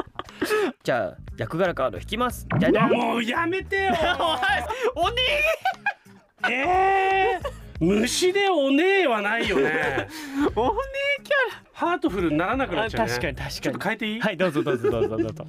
[0.82, 2.46] じゃあ役柄カード引きます。
[2.58, 3.94] じゃいじゃもうやめてよ。
[4.94, 5.16] おね
[6.50, 10.08] えー、虫でおねえはないよね。
[10.54, 10.72] おね
[11.24, 11.30] キ
[11.72, 13.12] ハートフルにならなくャラなっちゃうね。
[13.12, 15.44] 確かに確ちょっとかに変えていい、はいどうぞどうぞどうぞどうぞ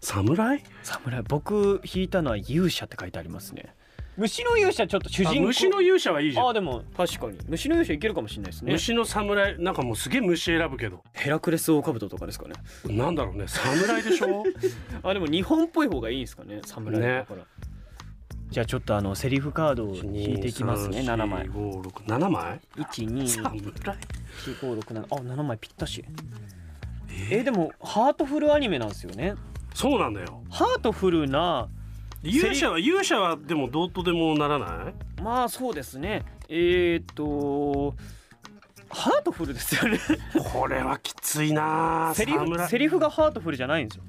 [0.00, 0.62] 侍？
[0.82, 1.22] 侍。
[1.22, 3.74] 僕引いたのは勇者って書いてありますね。
[4.16, 5.46] 虫の勇者ちょっと主あ人公。
[5.48, 6.48] 虫の勇者はいいじゃん。
[6.48, 7.38] あでも確かに。
[7.48, 8.72] 虫の勇者いけるかもしれないですね。
[8.72, 11.02] 虫の侍なんかもうすげえ虫選ぶけど。
[11.12, 12.54] ヘラクレスオオカブトとかですかね。
[12.94, 13.44] なんだろうね。
[13.46, 14.44] 侍でしょ？
[15.02, 16.60] あでも日本っぽい方がいいですかね。
[16.64, 17.42] 侍だから、
[18.50, 21.00] じゃあちょっとあのセリフカードを引いていきますね。
[21.00, 21.48] 7枚。
[21.48, 23.96] 7枚？1 2侍？4
[24.60, 26.04] 5 6 7あ7枚ぴったし。
[27.30, 29.34] えでもハートフルアニメなんですよね
[29.80, 30.42] そうなんだよ。
[30.50, 31.68] ハートフルな
[32.22, 35.22] 勇者は勇者はでもどうとでもならない？
[35.22, 36.22] まあそうですね。
[36.50, 37.94] えー、っと
[38.90, 39.98] ハートフルですよね。
[40.52, 42.12] これはきついな。
[42.14, 44.04] セリフ侍セリフがハートフルじゃないんですよ。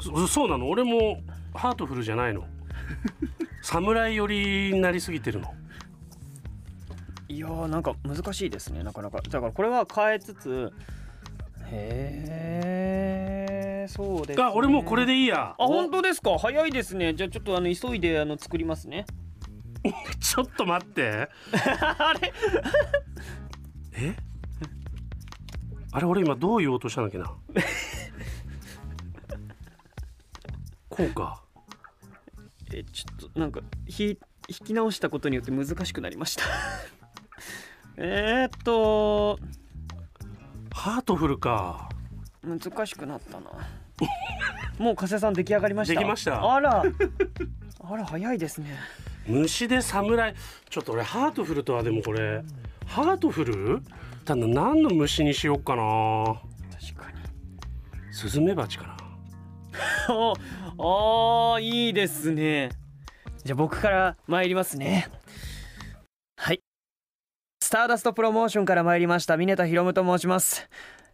[0.00, 0.70] そそうなの？
[0.70, 1.20] 俺も
[1.52, 2.46] ハートフルじゃないの。
[3.60, 5.52] 侍寄りになりすぎてるの。
[7.28, 8.82] いやーなんか難しいですね。
[8.82, 9.20] なかなか。
[9.20, 10.72] だからこれは変えつつ
[11.70, 12.24] へ
[13.84, 15.54] えそうです、ね、あ俺もうこれでいいや。
[15.58, 16.38] あ本当ですか？
[16.38, 17.14] 早いですね。
[17.14, 19.06] じゃあちょっとあの急いであの作りますね。
[20.20, 21.28] ちょっと待って。
[21.80, 22.32] あれ？
[23.94, 24.16] え？
[25.92, 27.32] あれ俺今どう言おうとしたんだっけな？
[30.88, 31.42] こうか。
[32.74, 36.44] えちょっとなんかひ引き直したことによって難しくなりました。
[37.96, 39.38] えーっと
[40.78, 41.88] ハートフルか。
[42.44, 43.50] 難しくなったな。
[44.78, 45.94] もう加瀬さん出来上がりました。
[45.94, 46.54] できました。
[46.54, 46.84] あら。
[47.80, 48.76] あら早いですね。
[49.26, 50.36] 虫で侍。
[50.70, 52.44] ちょっと俺ハートフルとはでもこれ
[52.86, 53.82] ハートフル？
[54.24, 55.82] ただ何の虫にしようかな。
[56.80, 57.18] 確かに。
[58.12, 58.94] スズメバチかな。
[60.14, 60.32] あ
[60.78, 62.68] あーいいですね。
[63.44, 65.08] じゃあ僕から参りますね。
[65.10, 65.17] はい
[67.68, 69.36] スターダストプロモーションから参りました。
[69.36, 70.66] 峯田大夢と申します。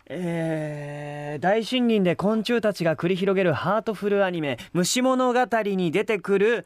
[0.07, 5.41] えー、大森林で昆虫たちが繰り広げるハートフルアニメ「虫物語」
[5.75, 6.65] に出てくる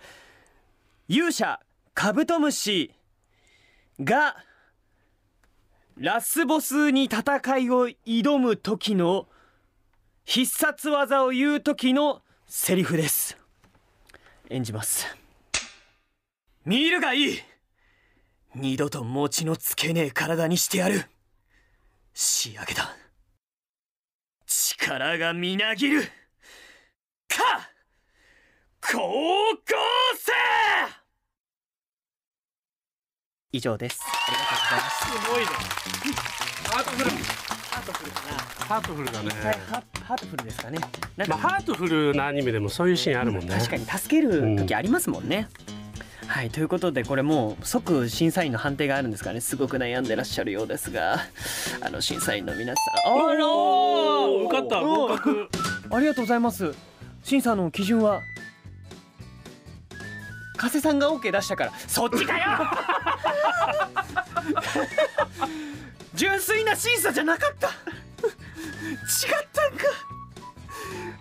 [1.09, 1.59] 勇者
[1.95, 2.93] カブトムシ
[3.99, 4.37] が
[5.97, 7.23] ラスボスに戦
[7.57, 9.27] いを挑む時の
[10.27, 13.39] 必殺技を言う時のセリフです。
[14.51, 15.07] 演じます。
[16.67, 17.48] 見るがいい。
[18.55, 21.05] 二度と餅のつけねえ体にしてやる。
[22.15, 22.97] 仕上げだ。
[24.47, 26.03] 力がみなぎる。
[27.29, 27.71] か！
[28.81, 29.75] 高校
[30.17, 30.33] 生！
[33.53, 34.01] 以上です。
[34.03, 35.07] ありがとうございます。
[35.07, 35.47] すごいね。
[36.71, 37.48] ハートフル
[37.79, 38.21] ハートフルか
[38.65, 39.31] ハートフルだね、
[39.71, 40.79] ハハートフルですかね。
[41.17, 43.55] なんかまあ、ハートフルなアニメでもそういうシーンあるもんね。
[43.55, 45.49] 確かに助ける時ありますもんね、
[46.27, 49.41] はいということでこれもう即審査員の判定があるんですからね。
[49.41, 51.21] すごく悩んでらっしゃるようですが
[51.81, 53.29] あの審査員の皆さん。
[53.29, 54.47] あらおー。
[54.47, 55.49] 受かった合格。
[55.93, 56.75] ありがとうございます。
[57.23, 58.23] 審査の基準は
[60.57, 61.73] 加瀬さんが OK 出したから。
[61.87, 62.45] そっちかよ
[66.19, 67.69] 純粋な審査じゃなかった。
[67.69, 67.75] 違っ
[69.53, 69.85] たんか。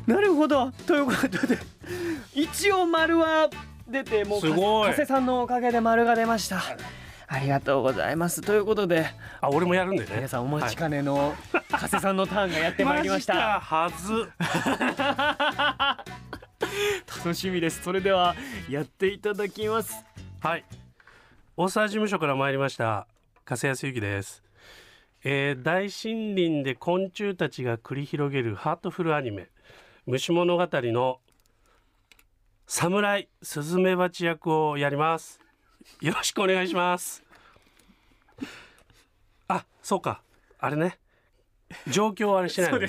[0.07, 0.71] なるほど。
[0.87, 1.59] ということで
[2.33, 3.47] 一応丸は
[3.87, 4.87] 出てもうすごい。
[4.89, 6.63] 加瀬さんのおかげで丸が出ました。
[7.27, 8.41] ありがとうございます。
[8.41, 9.05] ということで
[9.39, 10.15] あ俺もやるんだよね。
[10.15, 11.35] 皆さんお待ちかねの
[11.69, 14.31] 加瀬さんのターンがやってまいりました、はず。
[17.19, 17.83] 楽しみです。
[17.83, 18.35] それでは
[18.67, 19.93] やっていただきます。
[20.41, 20.65] はい。
[21.55, 23.05] 大沢事務所から参りました
[23.45, 24.43] 加瀬康之です、
[25.29, 29.49] えー大森林で昆虫たちが繰り広げるハートフルアニメ
[30.05, 31.19] 虫物語の
[32.65, 35.41] 侍スズメバチ役をやります。
[35.99, 37.21] よろしくお願いします。
[39.49, 40.21] あそうか。
[40.59, 40.97] あれね。
[41.89, 42.87] 状況はあれしないのね。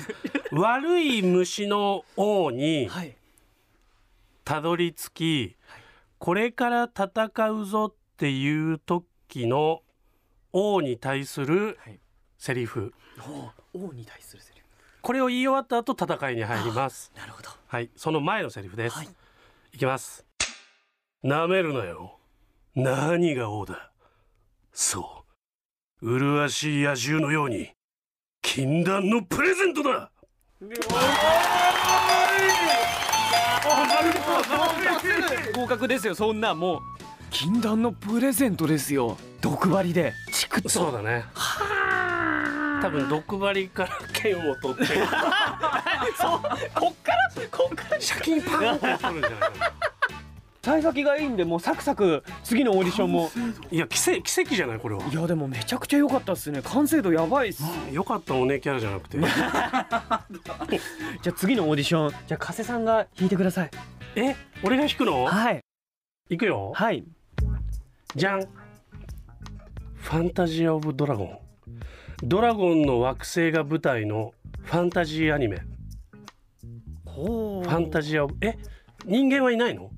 [0.53, 3.17] 悪い虫の王にはい。
[4.45, 5.57] たどり着き
[6.21, 9.83] これから戦うぞっていう時の
[10.53, 11.99] 王に対するはい
[12.39, 12.95] セリフ。
[13.75, 14.67] 王に対するセリフ。
[15.03, 17.13] これを言い終わった後戦いに入ります。
[17.17, 17.51] なるほど。
[17.67, 19.09] はいその前のセリフです、はい。
[19.73, 20.25] い、きます。
[21.23, 22.19] なめるなよ。
[22.75, 23.91] 何が王だ。
[24.73, 25.25] そ
[26.01, 26.19] う。
[26.19, 27.73] 麗しい野獣のように
[28.41, 30.11] 禁断のプレゼントだ。
[35.55, 36.81] 合格ですよそんなもう
[37.31, 41.25] 禁断のプレゼントですよ毒針でチクッとそうだね
[42.83, 44.85] 多分毒針から剣を取って。
[46.21, 46.41] そう
[46.75, 48.01] こっからこっから。
[48.01, 49.41] シャキンパンって取るんじゃない。
[49.41, 49.73] かな
[50.61, 53.31] 幸先がいいんでもうサクサク次のオーディションも。
[53.71, 55.03] いや奇跡奇跡じゃないこれは。
[55.07, 56.61] いやでもめちゃくちゃ良かったっすね。
[56.63, 57.63] 完成度やばいっす。
[57.91, 59.19] よかったおねキャラじゃなくて。
[59.23, 59.31] じゃ
[61.29, 62.11] あ次のオーディション。
[62.27, 63.71] じゃあ加瀬さんが弾いてください。
[64.17, 65.25] え俺が弾くの？
[65.25, 65.61] はい。
[66.29, 66.73] いくよ。
[66.75, 67.05] はい。
[68.15, 68.43] じゃん。
[68.43, 71.39] ファンタジー・オブ・ドラゴン
[72.23, 75.59] ドラゴンの惑星が舞台のファンタジーアニメ。
[77.07, 78.57] ほファンタジー・オブえ？
[79.07, 79.91] 人間はいないの？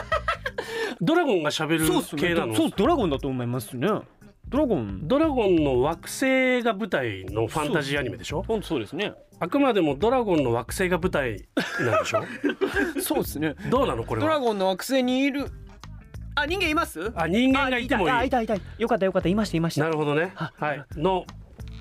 [1.00, 2.54] ドラゴンが喋る系なの？
[2.54, 3.88] そうドラゴンだと思いますね。
[4.48, 5.06] ドラゴン。
[5.06, 8.42] ドラゴンの惑星が舞台のファンタジーアニメでしょ？
[8.42, 9.12] ほんとそうですね。
[9.40, 11.46] あくまでもドラゴンの惑星が舞台
[11.80, 12.24] なんでしょ？
[13.00, 13.54] そうですね。
[13.70, 15.46] どうなのこれドラはゴンの惑星にいる
[16.40, 17.12] あ人間います？
[17.16, 18.10] あ人間がいてもいい。
[18.10, 19.28] あいたいたよかったよかった。
[19.28, 19.82] いましたいました。
[19.82, 20.32] なるほどね。
[20.36, 20.84] あはい。
[20.94, 21.26] の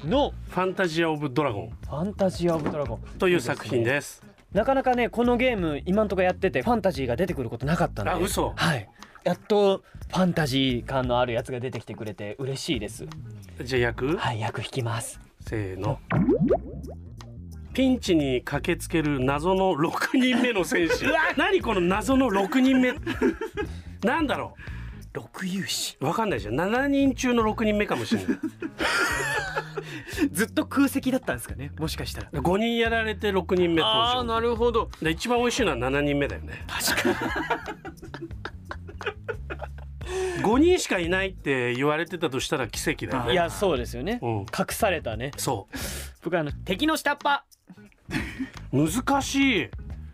[0.04, 0.34] の。
[0.50, 1.70] ファンタジア・オブ・ドラゴン。
[1.70, 3.00] ファンタジー・オブ・ドラゴン。
[3.20, 4.24] という作品です。
[4.54, 8.12] なかなかねこのゲーム今んとこやっててファンタジーが出てくることなかったんで。
[8.12, 8.54] あ嘘。
[8.56, 8.90] はい。
[9.24, 13.06] やっとファンタジー感のあるやつが出てきてくれて嬉しいです。
[13.64, 14.18] じゃあ役？
[14.18, 15.20] はい役引きます。
[15.42, 16.00] せーの。
[17.74, 21.06] ピンチに駆けつける謎の6人目の戦士。
[21.38, 22.94] 何この謎の6人目？
[24.04, 24.56] なんだろ
[25.14, 25.98] 六勇士。
[26.00, 26.56] うわかんないじゃん。
[26.56, 28.38] 7人中の6人目かもしれない。
[30.32, 31.72] ずっと空席だったんですかね？
[31.80, 32.30] もしかしたら。
[32.32, 34.24] 5人やられて6人目登場。
[34.24, 34.90] なるほど。
[35.02, 36.66] で一番美味しいのは7人目だよね。
[36.68, 37.16] 確かに。
[40.44, 43.34] 5人しかいないって言われてたとしたら奇跡だよね。
[43.34, 44.40] いやそうですよね、うん。
[44.42, 45.32] 隠されたね。
[45.38, 45.68] そ
[46.24, 47.42] 僕あの敵の下っ端。
[48.72, 49.70] う難しい。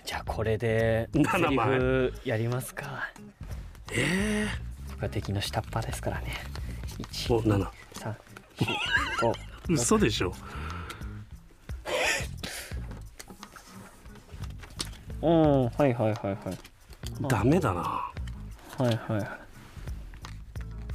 [0.06, 3.10] じゃあこれでセ7リやりますか
[3.96, 4.48] え
[4.90, 6.34] 僕は敵の下っ端ですからね。
[7.00, 8.16] ー、お1 7 3
[8.58, 8.68] 4
[9.70, 10.34] 5嘘でしょ。
[15.22, 16.58] うんはいはいはいはい。
[17.30, 17.82] ダメだな。
[17.82, 18.12] は
[18.80, 19.28] いはいはい。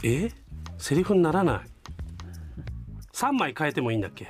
[0.03, 0.32] え？
[0.78, 1.70] セリフにならない。
[3.12, 4.28] 3枚変えてもいいんだっけ？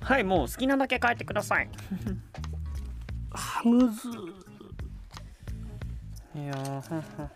[0.00, 1.68] はいもう好きなだけ書いてください。
[3.32, 4.08] あむず
[6.36, 7.28] いやー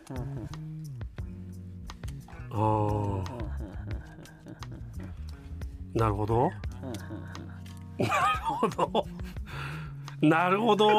[2.50, 3.22] あー
[5.94, 6.50] なるほど。
[7.98, 8.10] なる
[8.42, 9.06] ほど。
[10.20, 10.90] なるほど。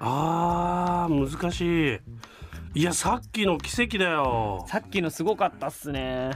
[0.00, 1.96] あー難し
[2.74, 2.80] い。
[2.80, 4.64] いやさっきの奇跡だよ。
[4.68, 6.30] さっきのすごかったっすね。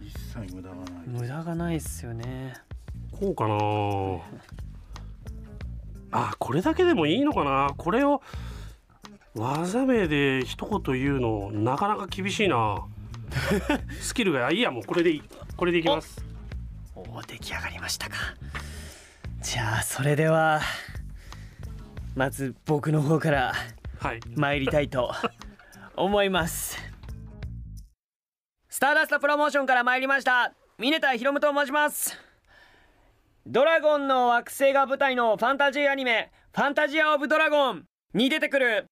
[0.00, 0.86] 一切無駄がない。
[1.06, 2.54] 無駄がないっすよね。
[3.10, 3.56] こうかな。
[6.12, 7.72] あこれだけでもいいのかな。
[7.76, 8.22] これを
[9.36, 12.86] 技名で一言言うのなかなか厳しいな。
[14.00, 15.22] スキルがいいやもうこれでいい。
[15.56, 16.24] これでいきます。
[16.94, 18.16] おお出来上がりましたか。
[19.42, 20.62] じゃあそれでは
[22.14, 23.52] まず僕の方から
[24.00, 24.20] はい。
[24.34, 25.12] 参りたいと
[25.96, 26.78] 思います。
[28.70, 32.16] スターダストプロモーションから参りました峰田ひろむと申します。
[33.46, 37.84] ドラゴンの惑星が舞台のファンタジーアニメ「ファンタジア・オブ・ドラゴン」
[38.14, 38.86] に出てくる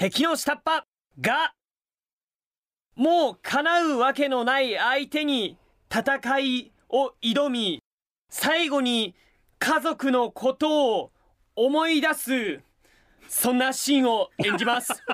[0.00, 0.84] 敵の下っ端
[1.20, 1.52] が
[2.96, 5.58] もう叶うわけのない相手に
[5.94, 7.82] 戦いを挑み
[8.30, 9.14] 最後に
[9.58, 11.12] 家族のことを
[11.54, 12.60] 思い出す
[13.28, 14.90] そんなシーンを演じます。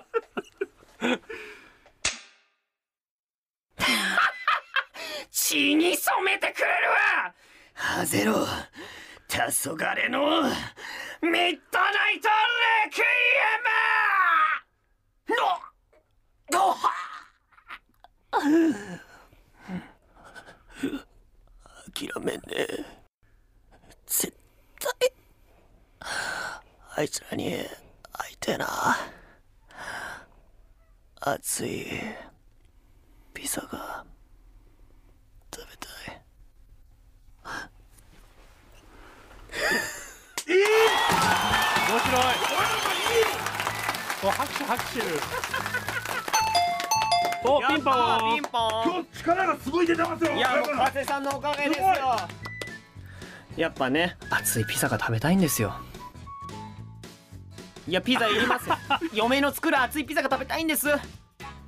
[5.33, 7.35] 血に染めてくれるわ！
[7.75, 8.47] ハゼロ
[9.27, 13.05] 黄昏のミッドナイトレクイエ
[13.83, 13.86] ム
[21.95, 22.67] 諦めんね
[24.07, 24.33] 絶
[24.79, 25.13] 対
[26.97, 27.53] あいつらに
[28.13, 28.67] 会いてえな。
[31.21, 31.87] 熱い
[33.35, 34.05] ピザが
[35.55, 36.23] 食べたい。
[41.89, 42.96] 面白い。
[44.27, 45.01] お拍手拍手。
[47.49, 48.35] おピンポン。
[48.35, 48.71] ピンポン。
[48.85, 51.87] 今日力がすごい出てますよいやもう加瀬さんのおかげですよ。
[53.57, 55.77] やっぱね熱いピザが食べたいんですよ。
[57.87, 58.69] いやピザいります
[59.15, 60.89] 嫁の作る熱いピザが食べたいんです。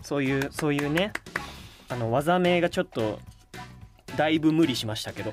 [0.03, 1.13] そういうそういうね
[1.89, 3.21] あの技名がちょっと
[4.17, 5.33] だいぶ無理しましたけど。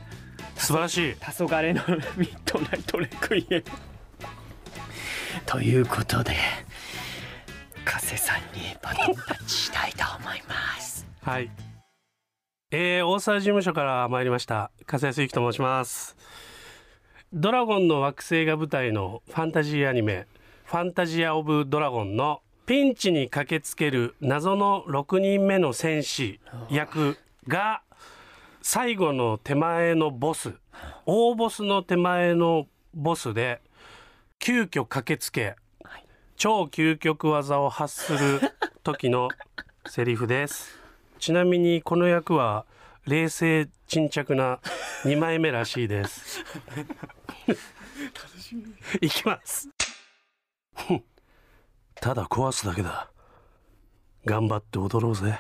[0.58, 1.16] 素晴らしい。
[1.16, 1.82] 黄昏の
[2.18, 3.56] ミッドナイトレクイエ。
[3.62, 3.64] ム
[5.48, 6.75] ということで加
[8.06, 11.08] 瀬さんにバトンタッチしたいと思います。
[11.24, 11.50] はい。
[12.70, 14.70] えー、大沢事務所から参りました。
[14.86, 16.16] 笠安由紀と申します。
[17.34, 20.28] ドラゴンの惑星が舞台のファンタジーアニメ
[20.66, 26.40] ファンタジア・オブ・ドラゴンのピンチに駆けつける謎の6人目の戦士
[26.70, 27.82] 役が
[28.62, 30.54] 最後の手前のボス
[31.08, 33.62] 大ボスの手前のボスで
[34.38, 35.56] 急遽駆けつけ
[36.38, 38.42] 超究極技を発する
[38.84, 39.30] 時の
[39.88, 40.78] セリフです。
[41.18, 42.66] ちなみにこの役は
[43.06, 44.60] 冷静沈着な
[45.04, 46.44] 2枚目らしいです。
[49.02, 49.70] いきます。
[51.96, 53.10] ただ壊すだけだ。
[54.26, 55.40] 頑張って踊ろうぜ。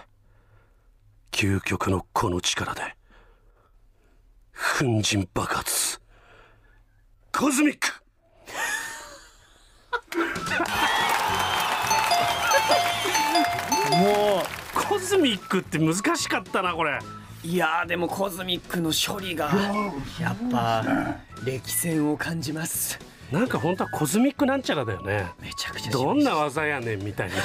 [1.31, 2.95] 究極のこの力で。
[4.79, 5.99] 粉塵爆発。
[7.33, 8.04] コズミック！
[13.95, 14.43] も
[14.73, 16.99] コズミックって難しかったなこれ。
[17.43, 19.51] ういやーでもコズミックの処理が
[20.19, 20.83] やっぱ
[21.43, 22.99] 歴戦を感じます。
[23.31, 25.31] なんか本当はコズミックなんちゃらだよね。
[25.41, 27.35] めちゃくちゃどんな技やねんみたいな。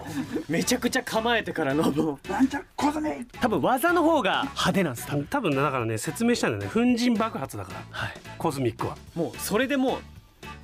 [0.48, 2.32] めちゃくちゃ構えてからのもう。
[2.32, 3.10] なんちゃコズミ。
[3.40, 5.26] 多分技の方が派手なんです多分。
[5.26, 6.96] 多分ねだからね説明したんだよね。
[6.96, 7.80] 粉塵爆発だから。
[7.90, 8.14] はい。
[8.36, 8.96] コズミックは。
[9.14, 10.00] もうそれでもう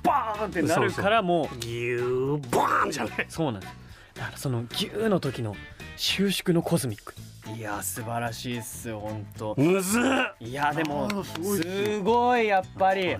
[0.07, 3.25] バーンってなるからもうギューバーンじゃない。
[3.29, 3.73] そうなんです。
[4.15, 5.55] だからそのギューの時の
[5.95, 7.13] 収縮のコズミック。
[7.55, 9.55] いや素晴らしいっすよ本当。
[9.57, 10.03] むずっ。
[10.39, 13.03] いやでもすごいやっぱり。
[13.03, 13.19] いや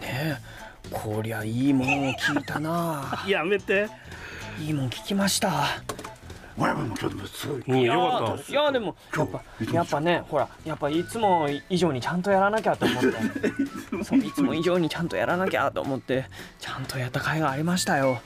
[0.00, 0.40] ね
[0.90, 3.24] こりゃいいもんを聞いたな。
[3.28, 3.88] やめて。
[4.60, 5.68] いいもん聞きました
[6.58, 7.62] 親分も今日でもすごい。
[7.66, 8.42] うんいやよかった。
[8.42, 9.42] ーいやでもやっぱ
[9.72, 13.08] やっぱねほらやっぱいつも以上にちゃんとやらなきゃと思って。
[14.04, 16.26] そういつも以上にちゃんとやらなきゃと思って
[16.58, 18.20] ちゃんとやった甲斐がありましたよ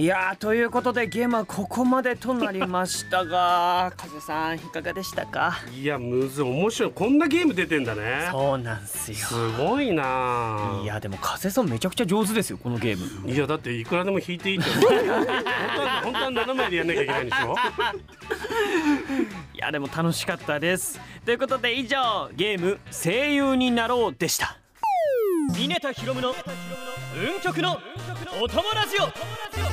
[0.00, 5.58] いやーということでゲームはここまでとなりましたが 風さんいかがでしたか？
[5.74, 6.92] いやむずい面白い。
[6.92, 8.28] こんなゲーム出てんだね。
[8.30, 9.16] そうなんすよ。
[9.18, 10.78] すごいな。
[10.84, 13.28] いやでも風さんめちゃくちゃ上手ですよこのゲーム。
[13.32, 14.70] いやだっていくらでも弾いていいって。
[14.70, 14.94] 本当
[15.82, 17.56] は本当は斜めでやんなきゃいけないんでしょ？
[19.54, 21.00] いやでも楽しかったです。
[21.24, 24.58] ということで以上ゲーム声優になろうでした。
[25.56, 26.34] 峰田ひろむの
[27.34, 27.80] 運極の
[28.40, 29.67] お供ラジオ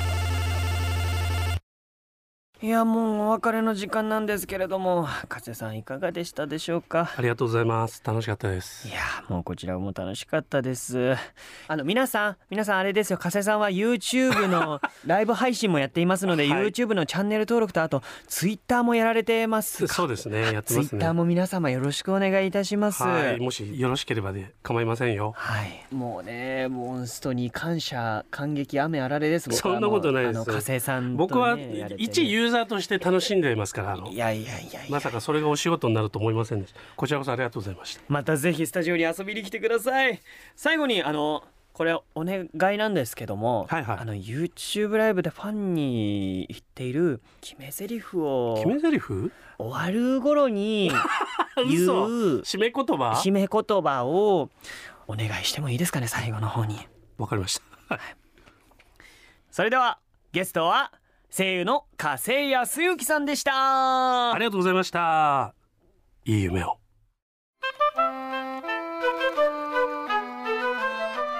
[2.61, 7.11] いやもうお別れの時間なんですけれども加瀬さんいかがでしたでしょうか？
[7.17, 8.01] ありがとうございます。
[8.03, 8.87] 楽しかったです。
[8.87, 8.97] いや
[9.27, 11.15] もうこちらも楽しかったです。
[11.67, 13.19] あの皆さん皆さんあれですよ。
[13.19, 16.67] 加瀬さんは YouTube の ライブ配信もやっていますので、はい。
[16.67, 19.85] YouTube のチャンネル登録とあと Twitter もやられてます。
[19.87, 20.41] そうですね。
[20.41, 20.85] やってますね。
[20.87, 23.03] Twitter も皆様よろしくお願いいたします。
[23.03, 23.39] はい。
[23.39, 25.33] もしよろしければで構いませんよ。
[25.35, 29.51] はい、もうねモンストに感謝感激雨あられです。
[29.51, 30.37] そんなことないです。
[30.37, 31.57] あの加瀬さんと、ね、僕は
[31.97, 34.09] 一ユーザーとして楽しんでいますからあの。
[34.09, 36.79] いやいやいやまさかそれがお仕事になると思いませんでした。
[36.95, 38.01] こちらこそありがとうございました。
[38.07, 40.19] またぜひスタジオに遊びに来てください。
[40.55, 41.43] 最後にあの
[41.73, 43.97] これお願いなんですけども、はいはい。
[43.99, 49.01] あの YouTube ライブでファンに言っている決め台詞を決め台詞？
[49.01, 50.91] 終わる頃に
[51.67, 53.21] 言嘘う締め言葉？
[53.23, 54.49] 締め言葉を
[55.07, 56.79] お願いしてもいいですかね最後の方に。
[57.17, 57.99] わかりました。
[59.51, 59.99] それでは
[60.31, 60.91] ゲストは
[61.37, 64.31] 声優の加瀬康之さんでした。
[64.31, 65.53] ありがとうございました。
[66.23, 66.77] いい夢を。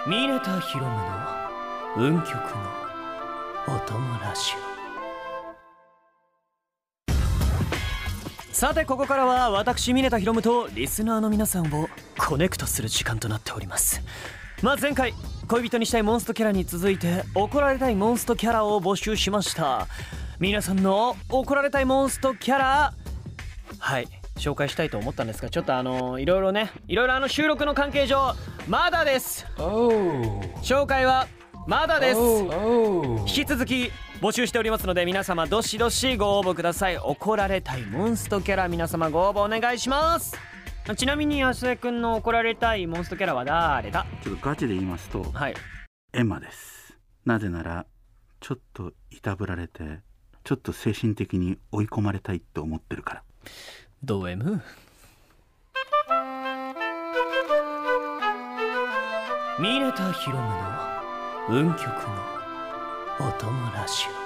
[0.06, 1.06] 峰田ひろむの
[1.96, 2.40] 運極の
[3.68, 4.52] お供ラジ
[8.52, 11.88] オさてここからは私峰田ひろむとリスナーの皆さんを
[12.18, 14.02] コネクトする時間となっております
[14.62, 15.14] まあ前回
[15.48, 19.88] 恋人にしたいモンストキャラに続いて怒られたいモンストキャラを募集しました。
[20.40, 22.94] 皆さんの怒られたいモンストキャラ
[23.80, 28.34] はい紹介したいと思ったんですがちょっとあのいろいろねいろいろあの収録の関係上
[28.68, 29.46] まだです。
[29.58, 31.28] 紹介は
[31.68, 32.20] まだです。
[32.20, 33.92] 引き続き
[34.22, 36.98] 募集しておりますので皆様どしどしご応募ください。
[36.98, 40.36] 怒られたいモンストキャラ皆様ご応募お願いします
[40.94, 44.06] ちなみに安江くんの怒られたいモンストキャラは誰だ？
[44.24, 45.56] ちょっとガチで言いますとはい。
[46.14, 46.96] エンマです。
[47.26, 47.88] なぜなら
[48.40, 50.00] ちょっといたぶられて
[50.44, 53.24] ちょっと精神的に追い込まれたいって思ってるから。
[54.04, 54.62] ド M
[59.60, 60.50] 峰田ひろむの
[61.50, 61.96] 運極の
[63.28, 64.25] お供ラジオ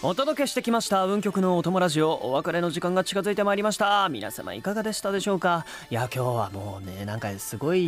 [0.00, 4.08] お届けしてきました運極のお供ラジオお別れの時間が近づいてまいりました。
[4.08, 5.66] 皆様いかがでしたでしょうか？
[5.90, 7.84] いや今日はもうねなんかすごい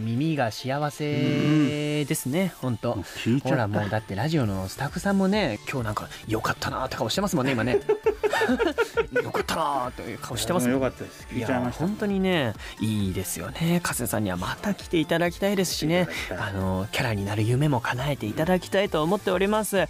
[0.00, 7.78] 耳が幸せですね本当もう聞いちほらもうだってラジオのスタッフさんもね今日なんか良かったなーって顔してますもんね今ね。
[9.22, 10.74] 良かったなーっていう顔してますもん。
[10.74, 11.28] よかったです。
[11.30, 11.86] 聞いちゃいました。
[11.86, 13.78] 本当にねいいですよね。
[13.84, 16.08] 加瀬さんにはまた来ていただきたいですしね。
[16.36, 19.86] あのキャラになる夢も叶えていただきたいと思っております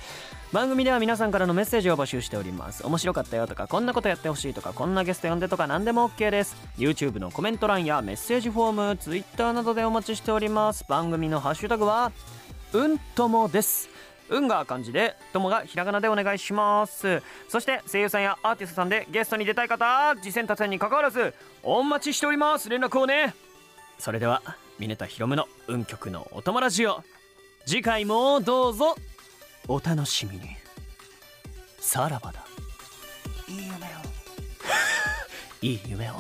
[0.55, 2.87] 番組では皆さんからのメッセージを募集しております。
[2.87, 6.55] 面白かったよとかこんなことやってほしいとかこんなゲスト呼んでとか何でも OK です。
[6.79, 10.85] YouTube のコメント欄やメッセージフォーム Twitter などでお待ちしております。
[10.89, 12.13] 番組のハッシュタグは
[12.73, 13.89] うんともです。
[14.29, 17.21] 運が漢字で友がひらがなでお願いします。
[17.49, 21.35] そして声優さんやアーティストさんでゲストに出たい方次戦多戦に関わらず
[21.65, 22.69] お待ちしております。
[22.69, 23.35] 連絡をね。
[23.99, 24.41] それでは
[24.79, 27.03] 峰田ひろむの運極のお供ラジオ
[27.67, 28.95] 次回もどうぞ。
[29.69, 30.57] お楽しみに。
[31.79, 32.45] さらばだ。
[33.49, 33.79] いい夢を。
[35.63, 36.15] いい夢を